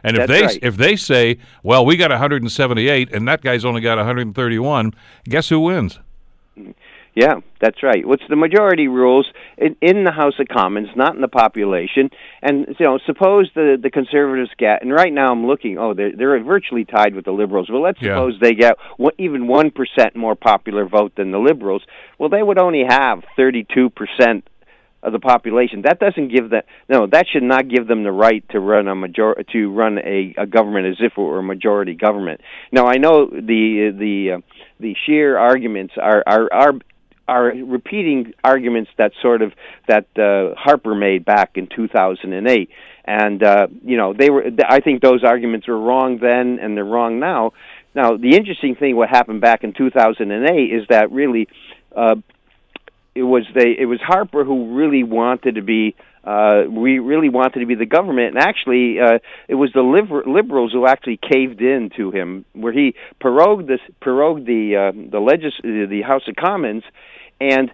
[0.04, 0.58] And if That's they right.
[0.62, 5.58] if they say, well, we got 178 and that guy's only got 131, guess who
[5.58, 5.98] wins?
[7.16, 8.06] Yeah, that's right.
[8.06, 9.26] What's the majority rules
[9.56, 12.10] in, in the House of Commons, not in the population?
[12.42, 15.78] And you know, suppose the the conservatives get, and right now I'm looking.
[15.78, 17.70] Oh, they're they're virtually tied with the liberals.
[17.70, 18.16] Well, let's Yeah.
[18.16, 21.82] suppose they get one, even one percent more popular vote than the liberals.
[22.18, 24.46] Well, they would only have 32 percent
[25.02, 25.82] of the population.
[25.82, 27.06] That doesn't give that no.
[27.06, 30.44] That should not give them the right to run a major to run a, a
[30.46, 32.42] government as if it were a majority government.
[32.72, 34.40] Now I know the the uh,
[34.80, 36.72] the Scheer arguments are are are
[37.28, 39.52] are repeating arguments that sort of
[39.88, 42.70] that uh, Harper made back in 2008,
[43.04, 44.44] and uh, you know they were.
[44.68, 47.52] I think those arguments were wrong then, and they're wrong now.
[47.94, 51.48] Now the interesting thing, what happened back in 2008, is that really.
[51.94, 52.16] Uh,
[53.14, 57.60] it was they it was Harper who really wanted to be uh we really wanted
[57.60, 61.62] to be the government and actually uh it was the liber- liberals who actually caved
[61.62, 66.36] in to him where he prorogued this prorogued the uh, the legis- the House of
[66.36, 66.84] Commons
[67.40, 67.72] and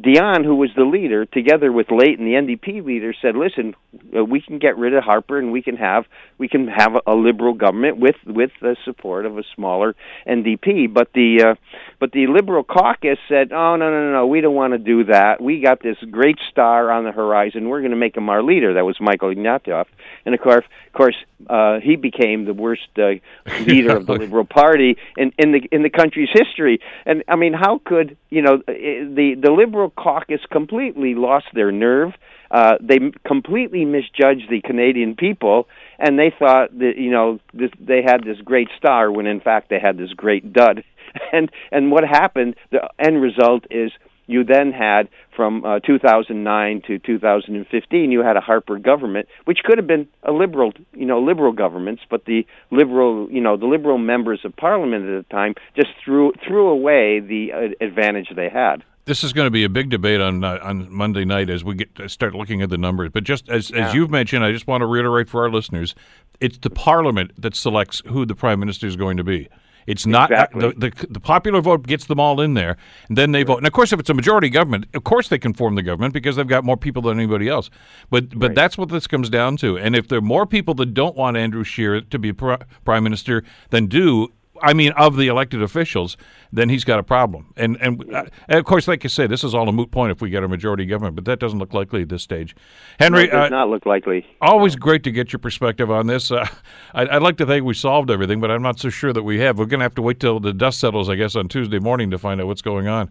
[0.00, 3.74] Dion, who was the leader, together with Layton, the NDP leader, said, "Listen,
[4.16, 6.06] uh, we can get rid of Harper, and we can have
[6.38, 9.94] we can have a, liberal government with with the support of a smaller
[10.26, 11.54] NDP." But the uh,
[12.00, 15.04] but the Liberal caucus said, "Oh no, no, no, no, we don't want to do
[15.04, 15.42] that.
[15.42, 17.68] We got this great star on the horizon.
[17.68, 19.86] We're going to make him our leader." That was Michael Ignatieff,
[20.24, 21.16] and of course, of course,
[21.50, 23.12] uh, he became the worst uh,
[23.66, 26.80] leader of the Liberal Party in in the in the country's history.
[27.04, 31.72] And I mean, how could you know eh, the the Liberal caucus completely lost their
[31.72, 32.12] nerve?
[32.50, 35.68] Uh, they completely misjudged the Canadian people,
[35.98, 39.70] and they thought that you know this, they had this great star when in fact
[39.70, 40.84] they had this great dud.
[41.30, 42.54] And and what happened?
[42.70, 43.92] The end result is
[44.26, 49.78] you then had from uh, 2009 to 2015 you had a Harper government which could
[49.78, 53.98] have been a liberal you know liberal governments but the liberal you know the liberal
[53.98, 58.82] members of parliament at the time just threw threw away the uh, advantage they had
[59.04, 61.74] This is going to be a big debate on uh, on Monday night as we
[61.74, 63.10] get start looking at the numbers.
[63.12, 65.94] But just as as you've mentioned, I just want to reiterate for our listeners,
[66.40, 69.48] it's the Parliament that selects who the Prime Minister is going to be.
[69.86, 70.72] It's not Exactly.
[70.76, 72.76] the, the the popular vote gets them all in there,
[73.08, 73.56] and then they vote.
[73.58, 76.14] And of course, if it's a majority government, of course they can form the government
[76.14, 77.70] because they've got more people than anybody else.
[78.08, 79.76] But but that's what this comes down to.
[79.76, 83.02] And if there are more people that don't want Andrew Scheer to be pri- prime
[83.02, 84.28] minister than do,
[84.62, 86.16] I mean, of the elected officials,
[86.52, 87.52] then he's got a problem.
[87.56, 90.12] And and, uh, and of course, like you say, this is all a moot point
[90.12, 92.54] if we get a majority government, but that doesn't look likely at this stage.
[92.98, 96.30] Henry, it does uh, not look likely always great to get your perspective on this.
[96.30, 96.46] Uh,
[96.94, 99.40] I'd, I'd like to think we solved everything, but I'm not so sure that we
[99.40, 99.58] have.
[99.58, 102.10] We're going to have to wait till the dust settles, I guess, on Tuesday morning
[102.10, 103.10] to find out what's going on.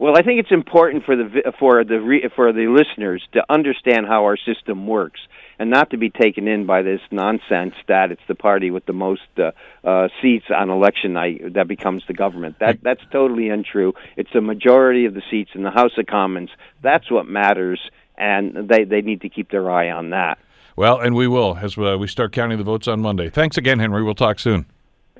[0.00, 4.06] Well, I think it's important for the for the re, for the listeners to understand
[4.06, 5.20] how our system works
[5.58, 8.94] and not to be taken in by this nonsense that it's the party with the
[8.94, 9.50] most uh,
[9.86, 12.58] uh, seats on election night that becomes the government.
[12.60, 13.92] That that's totally untrue.
[14.16, 16.48] It's a majority of the seats in the House of Commons.
[16.80, 17.78] That's what matters,
[18.16, 20.38] and they they need to keep their eye on that.
[20.76, 23.28] Well, and we will as uh, we start counting the votes on Monday.
[23.28, 24.02] Thanks again, Henry.
[24.02, 24.64] We'll talk soon.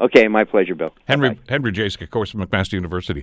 [0.00, 0.94] Okay, my pleasure, Bill.
[1.04, 1.40] Henry Bye-bye.
[1.50, 3.20] Henry Jacek, of course, from McMaster University.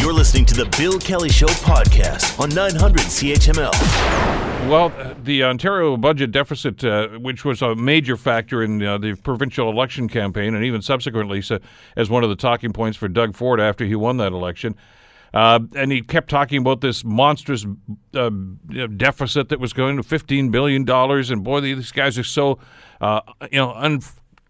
[0.00, 3.70] You're listening to the Bill Kelly Show podcast on 900 CHML.
[4.68, 9.14] Well, uh, the Ontario budget deficit, uh, which was a major factor in uh, the
[9.14, 11.60] provincial election campaign, and even subsequently so,
[11.96, 14.74] as one of the talking points for Doug Ford after he won that election.
[15.32, 17.66] Uh, and he kept talking about this monstrous
[18.14, 18.30] uh,
[18.96, 20.88] deficit that was going to $15 billion.
[20.88, 22.58] And boy, these guys are so,
[23.00, 23.72] uh, you know,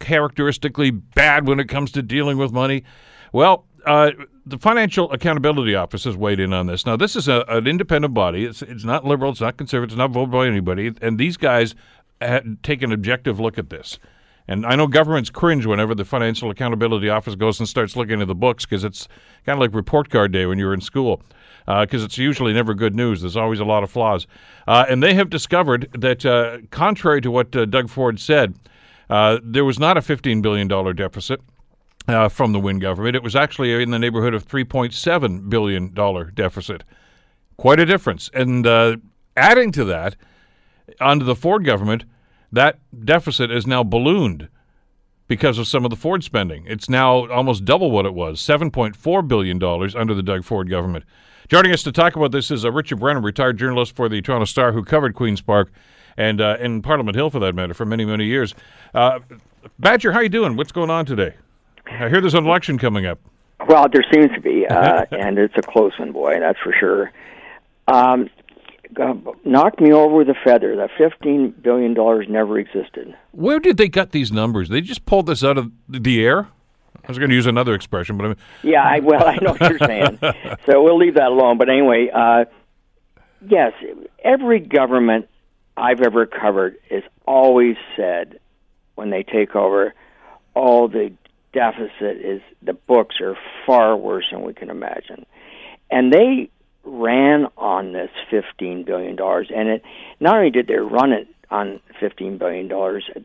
[0.00, 2.85] uncharacteristically bad when it comes to dealing with money.
[3.33, 4.12] Well, uh,
[4.46, 6.87] the Financial Accountability Office has weighed in on this.
[6.87, 8.44] Now, this is a, an independent body.
[8.44, 10.92] It's, it's not liberal, it's not conservative, it's not voted by anybody.
[11.00, 11.74] And these guys
[12.20, 13.98] had, take an objective look at this.
[14.46, 18.28] And I know governments cringe whenever the Financial Accountability Office goes and starts looking at
[18.28, 19.09] the books because it's
[19.47, 21.22] kind of like report card day when you were in school.
[21.66, 23.22] Because it's usually never good news.
[23.22, 24.26] There's always a lot of flaws.
[24.68, 28.55] Uh, and they have discovered that, uh, contrary to what uh, Doug Ford said,
[29.11, 31.40] uh, there was not a $15 billion deficit
[32.09, 33.16] uh, from the Wynne government.
[33.16, 35.94] It was actually in the neighborhood of $3.7 billion
[36.34, 36.84] deficit.
[37.57, 38.30] Quite a difference.
[38.34, 38.96] And uh,
[39.36, 40.16] adding to that,
[41.00, 42.05] under the Ford government,
[42.52, 44.48] that deficit is now ballooned
[45.26, 46.66] because of some of the Ford spending.
[46.66, 49.62] It's now almost double what it was, $7.4 billion
[49.96, 51.05] under the Doug Ford government.
[51.48, 54.44] Joining us to talk about this is uh, Richard Brennan, retired journalist for the Toronto
[54.44, 55.72] Star, who covered Queen's Park
[56.17, 58.55] and uh, in Parliament Hill, for that matter, for many, many years.
[58.95, 59.21] Uh,
[59.79, 60.57] Badger, how you doing?
[60.57, 61.35] What's going on today?
[61.87, 63.19] I hear there's an election coming up.
[63.69, 67.12] Well, there seems to be, uh, and it's a close one, boy, that's for sure.
[67.87, 68.31] Um,
[69.45, 70.77] knocked me over with a feather.
[70.77, 73.15] That fifteen billion dollars never existed.
[73.33, 74.69] Where did they get these numbers?
[74.69, 76.49] They just pulled this out of the air.
[77.03, 79.53] I was going to use another expression, but I mean, yeah, I, well, I know
[79.53, 80.19] what you're saying.
[80.67, 81.59] so we'll leave that alone.
[81.59, 82.45] But anyway, uh,
[83.47, 83.73] yes,
[84.23, 85.29] every government
[85.77, 88.39] I've ever covered is always said
[88.95, 89.95] when they take over,
[90.55, 91.12] "Oh, the
[91.53, 95.27] deficit is the books are far worse than we can imagine,"
[95.91, 96.51] and they
[96.85, 99.18] ran on this $15 billion.
[99.18, 99.83] And it
[100.20, 102.68] not only did they run it on $15 billion,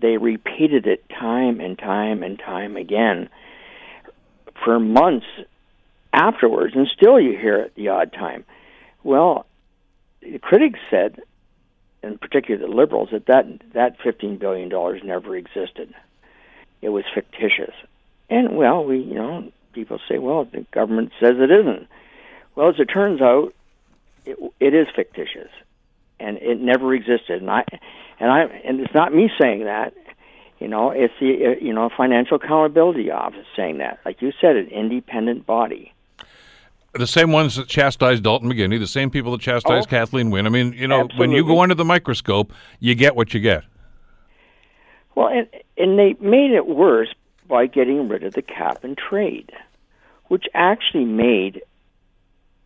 [0.01, 3.29] they repeated it time and time and time again
[4.63, 5.25] for months
[6.13, 6.73] afterwards.
[6.75, 8.45] And still you hear it the odd time.
[9.03, 9.45] Well,
[10.21, 11.21] the critics said,
[12.03, 14.69] in particular the liberals, that that, that $15 billion
[15.05, 15.93] never existed.
[16.81, 17.73] It was fictitious.
[18.29, 21.87] And, well, we, you know, people say, well, the government says it isn't.
[22.55, 23.53] Well, as it turns out,
[24.25, 25.49] it, it is fictitious,
[26.19, 27.41] and it never existed.
[27.41, 27.63] And I,
[28.19, 29.93] and I, and it's not me saying that.
[30.59, 33.99] You know, it's the you know Financial Accountability Office saying that.
[34.05, 35.93] Like you said, an independent body.
[36.93, 40.47] The same ones that chastised Dalton McGuinty, the same people that chastised oh, Kathleen Wynne.
[40.47, 41.19] I mean, you know, absolutely.
[41.19, 43.63] when you go under the microscope, you get what you get.
[45.13, 47.13] Well, and and they made it worse
[47.47, 49.51] by getting rid of the cap and trade,
[50.27, 51.61] which actually made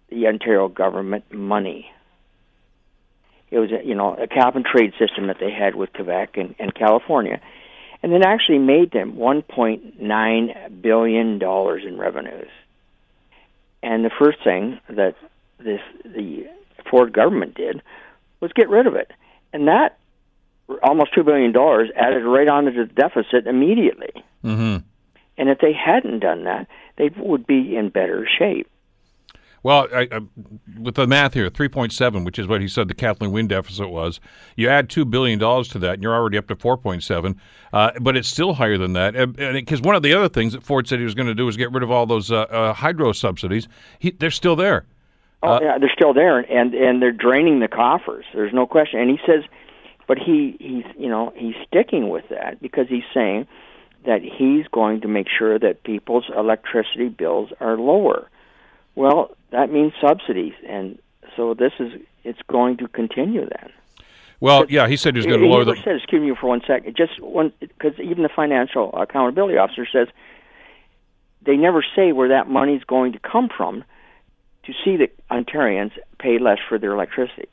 [0.09, 1.91] the Ontario government money.
[3.51, 6.37] It was a, you know a cap and trade system that they had with Quebec
[6.37, 7.41] and, and California,
[8.01, 12.49] and it actually made them 1.9 billion dollars in revenues.
[13.83, 15.15] And the first thing that
[15.59, 16.47] this the
[16.89, 17.81] Ford government did
[18.39, 19.11] was get rid of it,
[19.51, 19.99] and that
[20.81, 24.23] almost two billion dollars added right onto the deficit immediately.
[24.43, 24.77] Mm-hmm.
[25.37, 26.67] And if they hadn't done that,
[26.97, 28.69] they would be in better shape.
[29.63, 30.19] Well, I, I,
[30.77, 34.19] with the math here, 3.7, which is what he said the Kathleen Wynne deficit was,
[34.57, 37.35] you add $2 billion to that, and you're already up to 4.7,
[37.71, 39.13] uh, but it's still higher than that.
[39.53, 41.55] Because one of the other things that Ford said he was going to do was
[41.55, 43.69] get rid of all those uh, uh, hydro subsidies.
[43.99, 44.85] He, they're still there.
[45.41, 48.25] Oh, uh, yeah, they're still there, and, and they're draining the coffers.
[48.33, 48.99] There's no question.
[48.99, 49.43] And he says,
[50.07, 53.47] but he, he's, you know, he's sticking with that because he's saying
[54.05, 58.29] that he's going to make sure that people's electricity bills are lower.
[58.95, 60.99] Well, that means subsidies, and
[61.35, 63.71] so this is it's going to continue then.
[64.39, 65.75] Well, yeah, he said he was going to lower the.
[65.83, 70.07] Said, excuse me for one second, just one because even the financial accountability officer says
[71.45, 73.83] they never say where that money is going to come from
[74.63, 77.49] to see that Ontarians pay less for their electricity.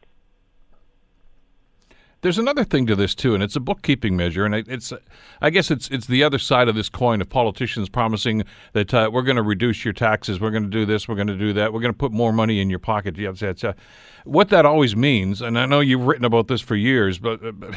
[2.23, 4.93] There's another thing to this too, and it's a bookkeeping measure, and it's,
[5.41, 8.45] I guess it's it's the other side of this coin of politicians promising
[8.75, 11.29] that uh, we're going to reduce your taxes, we're going to do this, we're going
[11.29, 13.16] to do that, we're going to put more money in your pocket.
[14.25, 17.53] What that always means, and I know you've written about this for years, but, uh,
[17.53, 17.75] but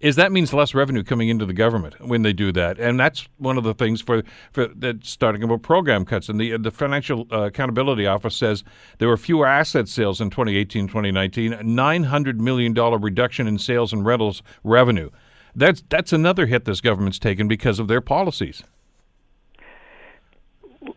[0.00, 3.26] is that means less revenue coming into the government when they do that, and that's
[3.38, 4.22] one of the things for
[4.52, 6.28] for that starting about program cuts.
[6.28, 8.62] And the the Financial uh, Accountability Office says
[8.98, 14.04] there were fewer asset sales in 2018, 2019, 900 million dollar reduction in sales and
[14.04, 15.10] rentals revenue.
[15.54, 18.62] That's that's another hit this government's taken because of their policies.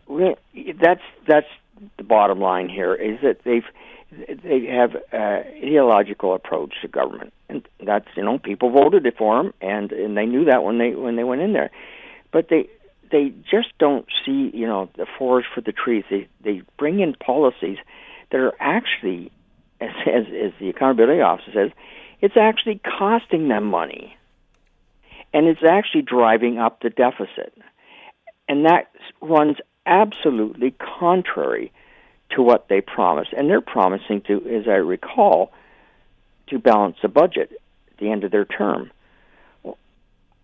[0.08, 1.46] That's that's
[1.96, 3.64] the bottom line here is that they've
[4.10, 9.54] they have an ideological approach to government, and that's you know people voted for them,
[9.60, 11.70] and and they knew that when they when they went in there,
[12.32, 12.68] but they
[13.10, 16.04] they just don't see you know the forest for the trees.
[16.10, 17.78] They they bring in policies
[18.30, 19.30] that are actually,
[19.80, 21.70] as as, as the accountability officer says,
[22.20, 24.16] it's actually costing them money,
[25.32, 27.56] and it's actually driving up the deficit,
[28.48, 28.90] and that
[29.20, 29.56] runs
[29.86, 31.72] absolutely contrary
[32.30, 33.32] to what they promised.
[33.32, 35.52] And they're promising to, as I recall,
[36.48, 37.52] to balance the budget
[37.90, 38.90] at the end of their term.
[39.62, 39.78] Well,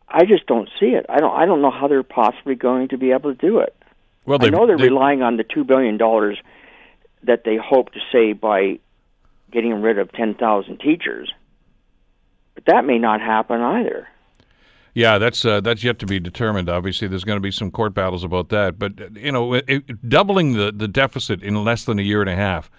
[0.08, 1.06] I just don't see it.
[1.08, 1.34] I don't.
[1.34, 3.74] I don't know how they're possibly going to be able to do it.
[4.24, 6.38] Well, I know they're they, relying on the two billion dollars
[7.22, 8.78] that they hope to save by
[9.52, 11.32] getting rid of ten thousand teachers,
[12.56, 14.08] but that may not happen either.
[14.94, 16.70] Yeah, that's uh, that's yet to be determined.
[16.70, 18.78] Obviously, there's going to be some court battles about that.
[18.78, 22.34] But you know, it, doubling the, the deficit in less than a year and a
[22.34, 22.70] half,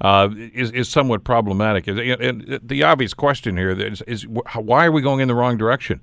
[0.00, 1.86] uh, is is somewhat problematic.
[1.86, 6.00] And the obvious question here is, is why are we going in the wrong direction?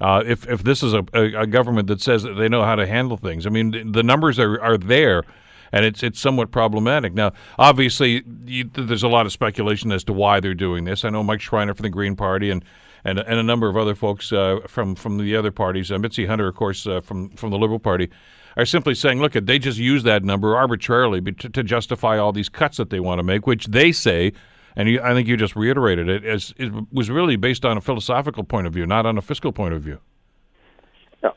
[0.00, 2.76] Uh, if if this is a, a, a, government that says that they know how
[2.76, 5.24] to handle things, I mean the numbers are, are there,
[5.72, 7.14] and it's it's somewhat problematic.
[7.14, 11.04] Now, obviously, you, there's a lot of speculation as to why they're doing this.
[11.04, 12.64] I know Mike Schreiner from the Green Party and
[13.04, 16.26] and, and a number of other folks uh, from from the other parties, uh, Mitzi
[16.26, 18.10] Hunter, of course, uh, from from the Liberal Party,
[18.56, 22.48] are simply saying, look, they just use that number arbitrarily to, to justify all these
[22.48, 24.32] cuts that they want to make, which they say.
[24.76, 27.80] And you, I think you just reiterated it as it was really based on a
[27.80, 29.98] philosophical point of view, not on a fiscal point of view.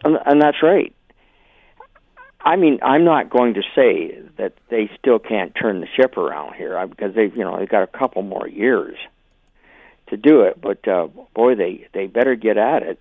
[0.04, 0.94] And that's right.
[2.44, 6.56] I mean, I'm not going to say that they still can't turn the ship around
[6.56, 8.98] here because they've, you know, they've got a couple more years
[10.08, 10.60] to do it.
[10.60, 13.00] But uh, boy, they they better get at it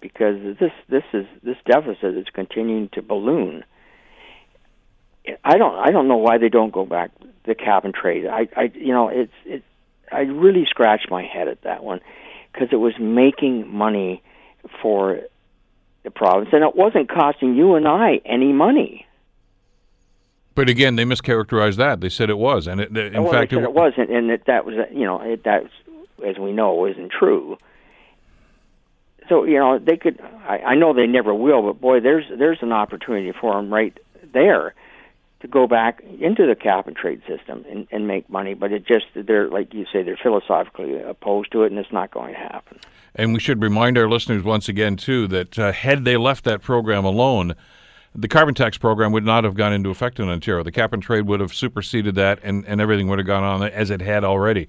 [0.00, 3.64] because this this is this deficit is continuing to balloon.
[5.44, 7.10] I don't I don't know why they don't go back
[7.44, 8.26] the cap and trade.
[8.26, 9.62] I I you know it's it
[10.10, 12.00] I really scratched my head at that one
[12.52, 14.22] because it was making money
[14.82, 15.20] for
[16.02, 19.06] the province, and it wasn't costing you and I any money.
[20.54, 22.00] But again, they mischaracterized that.
[22.00, 24.64] They said it was, and it, in well, fact, it, it wasn't, and that that
[24.64, 25.64] was you know it, that,
[26.26, 27.56] as we know, isn't true.
[29.28, 30.20] So you know they could.
[30.46, 33.96] I, I know they never will, but boy, there's there's an opportunity for them right
[34.32, 34.74] there
[35.40, 38.54] to go back into the cap and trade system and, and make money.
[38.54, 42.10] But it just they're like you say they're philosophically opposed to it, and it's not
[42.10, 42.80] going to happen.
[43.14, 46.62] And we should remind our listeners once again, too, that uh, had they left that
[46.62, 47.54] program alone,
[48.14, 50.62] the carbon tax program would not have gone into effect in Ontario.
[50.62, 53.62] The cap and trade would have superseded that, and, and everything would have gone on
[53.62, 54.68] as it had already.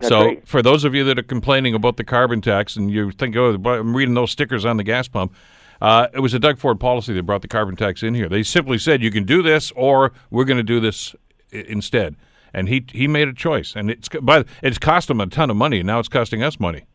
[0.00, 0.46] That's so, right.
[0.46, 3.54] for those of you that are complaining about the carbon tax and you think, oh,
[3.54, 5.34] I'm reading those stickers on the gas pump,
[5.80, 8.28] uh, it was a Doug Ford policy that brought the carbon tax in here.
[8.28, 11.14] They simply said, you can do this, or we're going to do this
[11.52, 12.16] I- instead.
[12.54, 15.56] And he he made a choice, and it's but it's cost him a ton of
[15.56, 15.80] money.
[15.80, 16.86] And now it's costing us money.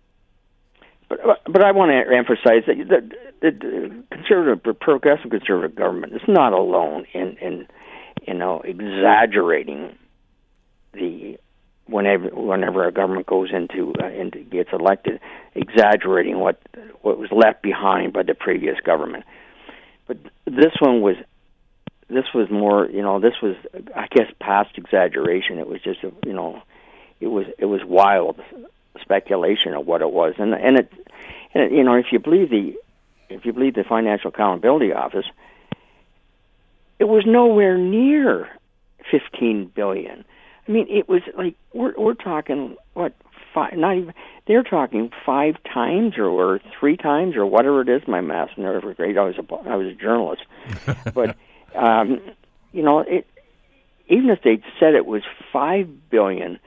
[1.25, 3.11] But but I want to emphasize that
[3.41, 7.67] the, conservative, progressive conservative government is not alone in in
[8.27, 9.95] you know exaggerating
[10.93, 11.37] the
[11.87, 15.19] whenever whenever a government goes into uh, into gets elected,
[15.55, 16.61] exaggerating what
[17.01, 19.25] what was left behind by the previous government.
[20.07, 21.15] But this one was
[22.09, 23.55] this was more you know this was
[23.95, 25.59] I guess past exaggeration.
[25.59, 26.61] It was just a, you know
[27.19, 28.39] it was it was wild
[29.01, 30.91] speculation of what it was, and and and it,
[31.55, 32.75] you know if you believe the
[33.29, 35.25] if you believe the Financial Accountability Office,
[36.99, 38.49] it was nowhere near
[39.09, 40.25] fifteen billion.
[40.67, 43.13] I mean, it was like we're we're talking what
[43.53, 43.73] five?
[43.77, 44.13] Not even
[44.47, 48.07] they're talking five times or, or three times or whatever it is.
[48.07, 49.17] My math's never great.
[49.17, 50.43] I was a I was a journalist,
[51.13, 51.35] but
[51.75, 52.21] um,
[52.71, 53.27] you know it.
[54.09, 56.59] Even if they'd said it was five billion,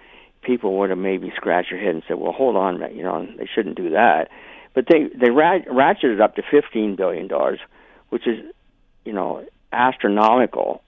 [0.47, 3.47] people would have maybe scratched their head and said, "Well, hold on, you know, they
[3.53, 4.31] shouldn't do that."
[4.73, 7.59] But they they rat, ratcheted up to fifteen billion dollars,
[8.11, 8.45] which is,
[9.05, 10.83] you know, astronomical.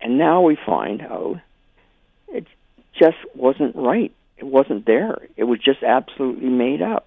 [0.00, 1.40] And now we find out
[2.28, 2.46] it
[2.98, 4.12] just wasn't right.
[4.36, 5.18] It wasn't there.
[5.36, 7.06] It was just absolutely made up.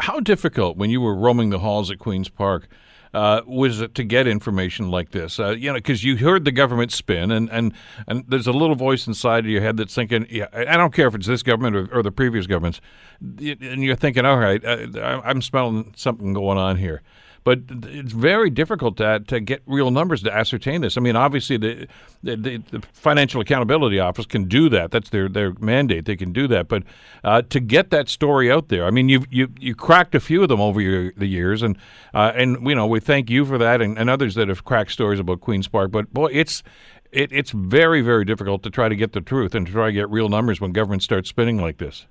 [0.00, 2.68] How difficult when you were roaming the halls at Queens Park
[3.14, 5.38] uh, was to get information like this?
[5.38, 7.72] Uh, you know, because you heard the government spin, and, and,
[8.06, 11.08] and there's a little voice inside of your head that's thinking, yeah, I don't care
[11.08, 12.80] if it's this government or, or the previous governments,
[13.20, 17.02] and you're thinking, all right, I, I'm smelling something going on here
[17.46, 20.96] but it's very difficult to, to get real numbers to ascertain this.
[20.96, 21.86] I mean, obviously, the,
[22.24, 24.90] the, the Financial Accountability Office can do that.
[24.90, 26.06] That's their, their mandate.
[26.06, 26.66] They can do that.
[26.66, 26.82] But
[27.22, 30.42] uh, to get that story out there, I mean, you you you cracked a few
[30.42, 31.78] of them over your, the years, and
[32.12, 34.90] uh, and you know we thank you for that, and, and others that have cracked
[34.90, 35.92] stories about Queens Park.
[35.92, 36.64] But boy, it's
[37.12, 39.92] it, it's very very difficult to try to get the truth and to try to
[39.92, 42.06] get real numbers when government starts spinning like this.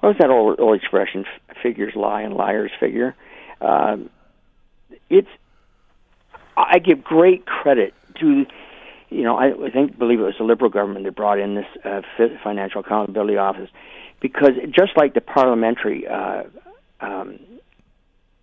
[0.00, 1.24] What's that old, old expression?
[1.62, 3.16] Figures lie and liars figure.
[3.62, 3.96] Uh,
[5.10, 5.28] it's
[6.56, 8.46] I give great credit to
[9.10, 12.02] you know I think believe it was the liberal government that brought in this uh,
[12.42, 13.70] financial accountability office
[14.20, 16.44] because just like the parliamentary uh,
[17.00, 17.38] um,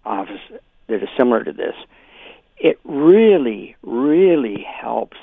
[0.05, 0.41] office
[0.87, 1.75] that is similar to this,
[2.57, 5.17] it really really helps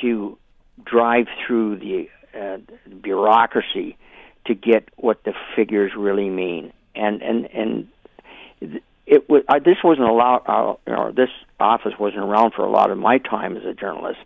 [0.00, 0.38] to
[0.84, 2.58] drive through the uh,
[3.00, 3.96] bureaucracy
[4.44, 6.72] to get what the figures really mean.
[6.94, 10.42] And and and it was I, this wasn't allowed.
[10.46, 11.30] Uh, you know, this
[11.60, 14.18] office wasn't around for a lot of my time as a journalist,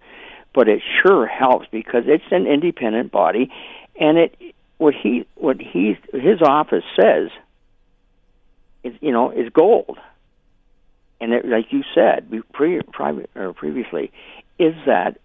[0.55, 3.51] but it sure helps because it's an independent body,
[3.99, 4.35] and it
[4.78, 7.28] what he what he his office says
[8.83, 9.99] is you know is gold,
[11.20, 14.11] and it, like you said pre, private or previously,
[14.59, 15.20] is that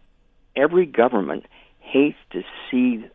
[0.56, 1.46] every government
[1.80, 3.06] hates to see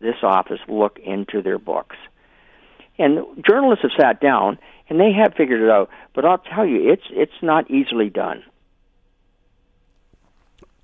[0.00, 1.96] this office look into their books.
[3.00, 4.58] And journalists have sat down
[4.90, 8.44] and they have figured it out, but I'll tell you, it's it's not easily done.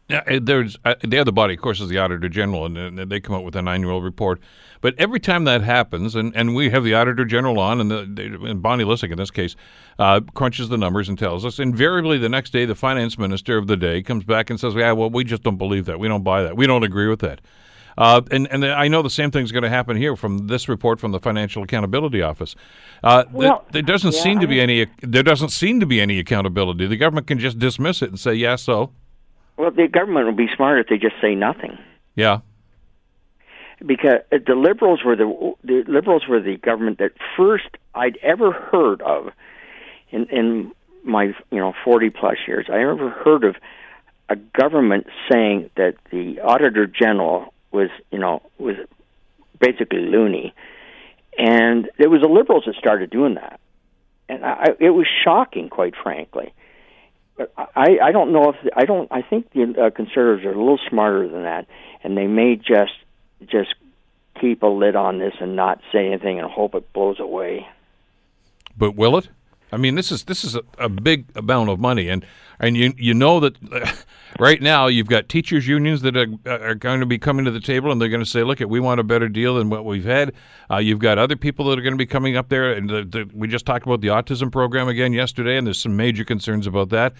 [0.08, 3.10] Yeah, uh, there's uh, the other body, of course, is the Auditor General, and, and
[3.10, 4.40] they come out with an annual report.
[4.80, 8.40] But every time that happens, and, and we have the Auditor General on, and, the,
[8.48, 9.56] and Bonnie Lysyk in this case
[9.98, 11.58] uh, crunches the numbers and tells us.
[11.58, 14.92] Invariably, the next day, the finance minister of the day comes back and says, "Yeah,
[14.92, 15.98] well, we just don't believe that.
[15.98, 16.56] We don't buy that.
[16.56, 17.42] We don't agree with that."
[17.98, 20.68] Uh, and and I know the same thing is going to happen here from this
[20.68, 22.54] report from the Financial Accountability Office.
[23.02, 24.86] Uh, well, th- there doesn't yeah, seem to be any.
[25.00, 26.86] There doesn't seem to be any accountability.
[26.86, 28.92] The government can just dismiss it and say, "Yeah, so."
[29.56, 31.78] Well, the government would be smart if they just say nothing.
[32.14, 32.40] Yeah.
[33.84, 39.00] Because the liberals were the the liberals were the government that first I'd ever heard
[39.02, 39.28] of
[40.10, 40.72] in in
[41.04, 42.66] my you know forty plus years.
[42.70, 43.56] I ever heard of
[44.28, 48.76] a government saying that the auditor general was you know was
[49.60, 50.54] basically loony,
[51.38, 53.60] and it was the liberals that started doing that,
[54.28, 56.52] and I, it was shocking, quite frankly.
[57.36, 59.12] But I, I don't know if I don't.
[59.12, 61.66] I think the uh, conservatives are a little smarter than that,
[62.02, 62.94] and they may just
[63.46, 63.74] just
[64.40, 67.66] keep a lid on this and not say anything and hope it blows away.
[68.76, 69.28] But will it?
[69.72, 72.24] I mean, this is this is a, a big amount of money, and
[72.60, 73.56] and you you know that
[74.38, 77.60] right now you've got teachers unions that are, are going to be coming to the
[77.60, 80.04] table, and they're going to say, "Look, we want a better deal than what we've
[80.04, 80.32] had."
[80.70, 83.04] Uh, you've got other people that are going to be coming up there, and the,
[83.04, 86.66] the, we just talked about the autism program again yesterday, and there's some major concerns
[86.66, 87.12] about that.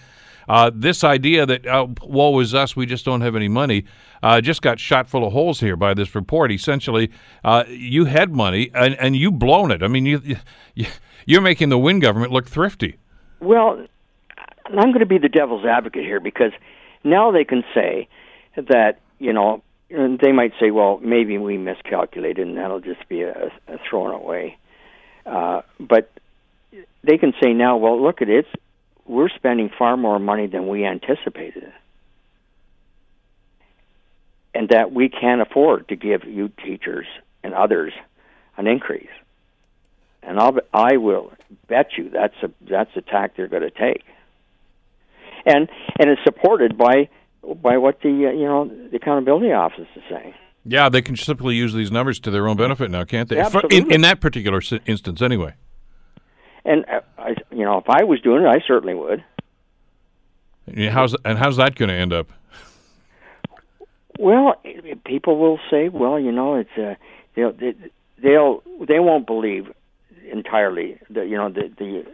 [0.47, 3.85] Uh, this idea that uh, woe is us, we just don't have any money,
[4.23, 6.51] uh, just got shot full of holes here by this report.
[6.51, 7.11] Essentially,
[7.43, 9.83] uh, you had money and, and you blown it.
[9.83, 10.21] I mean, you,
[10.73, 10.85] you
[11.25, 12.97] you're making the Wynne government look thrifty.
[13.39, 13.85] Well,
[14.65, 16.51] I'm going to be the devil's advocate here because
[17.03, 18.07] now they can say
[18.55, 23.51] that you know they might say, well, maybe we miscalculated, and that'll just be a,
[23.67, 24.57] a thrown away.
[25.25, 26.11] Uh, but
[27.03, 28.45] they can say now, well, look at it,
[29.07, 31.71] we're spending far more money than we anticipated,
[34.53, 37.07] and that we can't afford to give you teachers
[37.43, 37.93] and others
[38.57, 39.07] an increase.
[40.23, 41.31] And I'll, I will
[41.67, 44.03] bet you that's a that's a tack they're going to take
[45.47, 47.09] and and it's supported by
[47.61, 50.33] by what the uh, you know the accountability office is saying.
[50.65, 53.39] Yeah, they can simply use these numbers to their own benefit now, can't they?
[53.39, 53.77] Absolutely.
[53.77, 55.53] In, in that particular instance, anyway.
[56.67, 59.23] And uh, I, you know, if I was doing it, I certainly would.
[60.91, 62.27] How's and how's that going to end up?
[64.19, 64.61] Well,
[65.05, 66.95] people will say, well, you know, it's uh,
[67.35, 67.53] they'll
[68.21, 69.71] they'll they won't believe
[70.29, 72.05] entirely that you know the the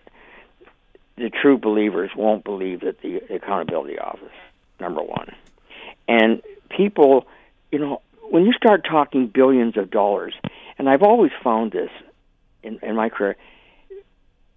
[1.18, 4.30] the true believers won't believe that the accountability office
[4.80, 5.34] number one
[6.08, 7.26] and people
[7.72, 10.34] you know when you start talking billions of dollars
[10.78, 11.90] and i've always found this
[12.62, 13.36] in, in my career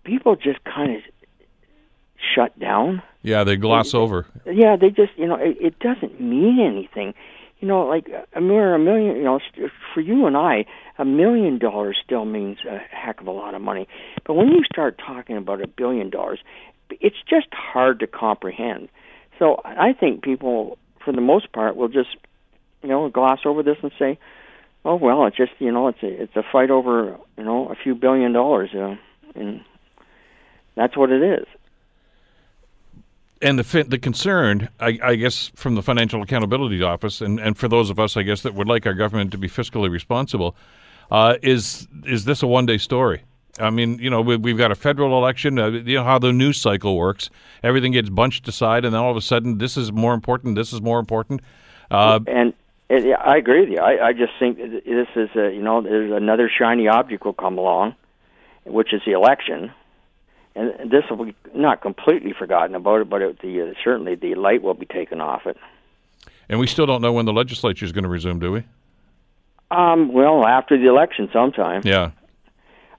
[0.06, 1.02] people just kind of
[2.34, 6.20] shut down yeah they gloss they, over yeah they just you know it, it doesn't
[6.20, 7.12] mean anything
[7.60, 9.40] you know, like a million, a million, you know,
[9.94, 10.66] for you and I,
[10.98, 13.88] a million dollars still means a heck of a lot of money.
[14.26, 16.40] But when you start talking about a billion dollars,
[16.90, 18.88] it's just hard to comprehend.
[19.38, 22.16] So I think people, for the most part, will just,
[22.82, 24.18] you know, gloss over this and say,
[24.84, 27.74] "Oh well, it's just, you know, it's a it's a fight over, you know, a
[27.74, 28.96] few billion dollars, uh,
[29.34, 29.62] and
[30.76, 31.46] that's what it is."
[33.42, 37.68] and the the concern, I, I, guess, from the Financial Accountability Office, and, and for
[37.68, 40.56] those of us, I guess, that would like our government to be fiscally responsible,
[41.10, 43.22] uh, is is this a one day story?
[43.58, 45.58] I mean, you know, we, have got a federal election.
[45.58, 47.30] Uh, you know how the news cycle works.
[47.62, 50.56] Everything gets bunched aside, and then all of a sudden, this is more important.
[50.56, 51.40] This is more important.
[51.90, 52.52] Uh, and,
[52.90, 53.78] and I agree with you.
[53.78, 57.56] I, I just think this is, a, you know, there's another shiny object will come
[57.56, 57.94] along,
[58.64, 59.72] which is the election
[60.56, 64.34] and this will be not completely forgotten about it, but it, the uh, certainly the
[64.34, 65.56] light will be taken off it.
[66.48, 68.64] And we still don't know when the legislature is going to resume, do we?
[69.70, 71.82] Um, well, after the election, sometime.
[71.84, 72.12] Yeah.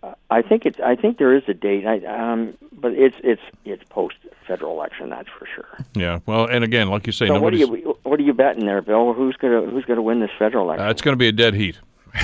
[0.03, 0.79] Uh, I think it's.
[0.79, 1.85] I think there is a date.
[1.85, 5.09] I, um, but it's it's it's post federal election.
[5.09, 5.67] That's for sure.
[5.95, 6.19] Yeah.
[6.25, 8.81] Well, and again, like you say, so what are you what are you betting there,
[8.81, 9.13] Bill?
[9.13, 10.85] Who's gonna who's gonna win this federal election?
[10.85, 11.79] Uh, it's going to be a dead heat.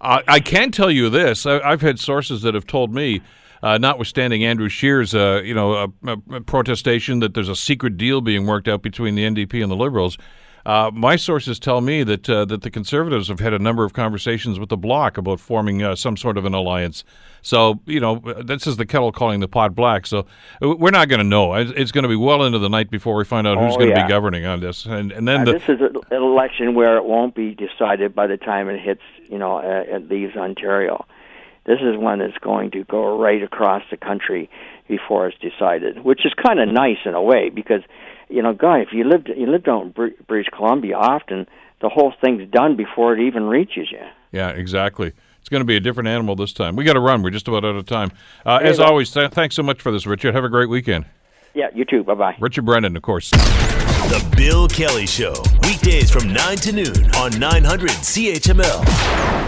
[0.00, 3.20] Uh, I can tell you this: I, have had sources that have told me,
[3.62, 8.20] uh, notwithstanding Andrew Scheer's, uh, you know, a, a protestation that there's a secret deal
[8.20, 10.16] being worked out between the NDP and the Liberals.
[10.68, 13.94] Uh, my sources tell me that uh, that the Conservatives have had a number of
[13.94, 17.04] conversations with the Bloc about forming uh, some sort of an alliance.
[17.40, 20.06] So you know, this is the kettle calling the pot black.
[20.06, 20.26] So
[20.60, 21.54] we're not going to know.
[21.54, 23.90] It's going to be well into the night before we find out who's Oh, going
[23.92, 24.06] to yeah.
[24.06, 24.84] be governing on this.
[24.84, 28.36] And and then the, this is an election where it won't be decided by the
[28.36, 29.00] time it hits,
[29.30, 31.06] you know, uh, it leaves Ontario.
[31.64, 34.50] This is one that's going to go right across the country
[34.86, 37.82] before it's decided, which is kind of nice in a way because,
[38.28, 41.46] you know, guy, if you lived you lived out in Br- British Columbia, often
[41.80, 44.00] the whole thing's done before it even reaches you.
[44.32, 45.12] Yeah, exactly.
[45.40, 46.76] It's going to be a different animal this time.
[46.76, 47.22] We got to run.
[47.22, 48.10] We're just about out of time.
[48.44, 48.84] Uh, There as go.
[48.84, 50.34] always, th- thanks so much for this, Richard.
[50.34, 51.06] Have a great weekend.
[51.54, 52.04] Yeah, you too.
[52.04, 52.36] Bye bye.
[52.40, 53.30] Richard Brennan, of course.
[53.30, 59.47] The Bill Kelly Show, weekdays from 9 to noon on 900 CHML.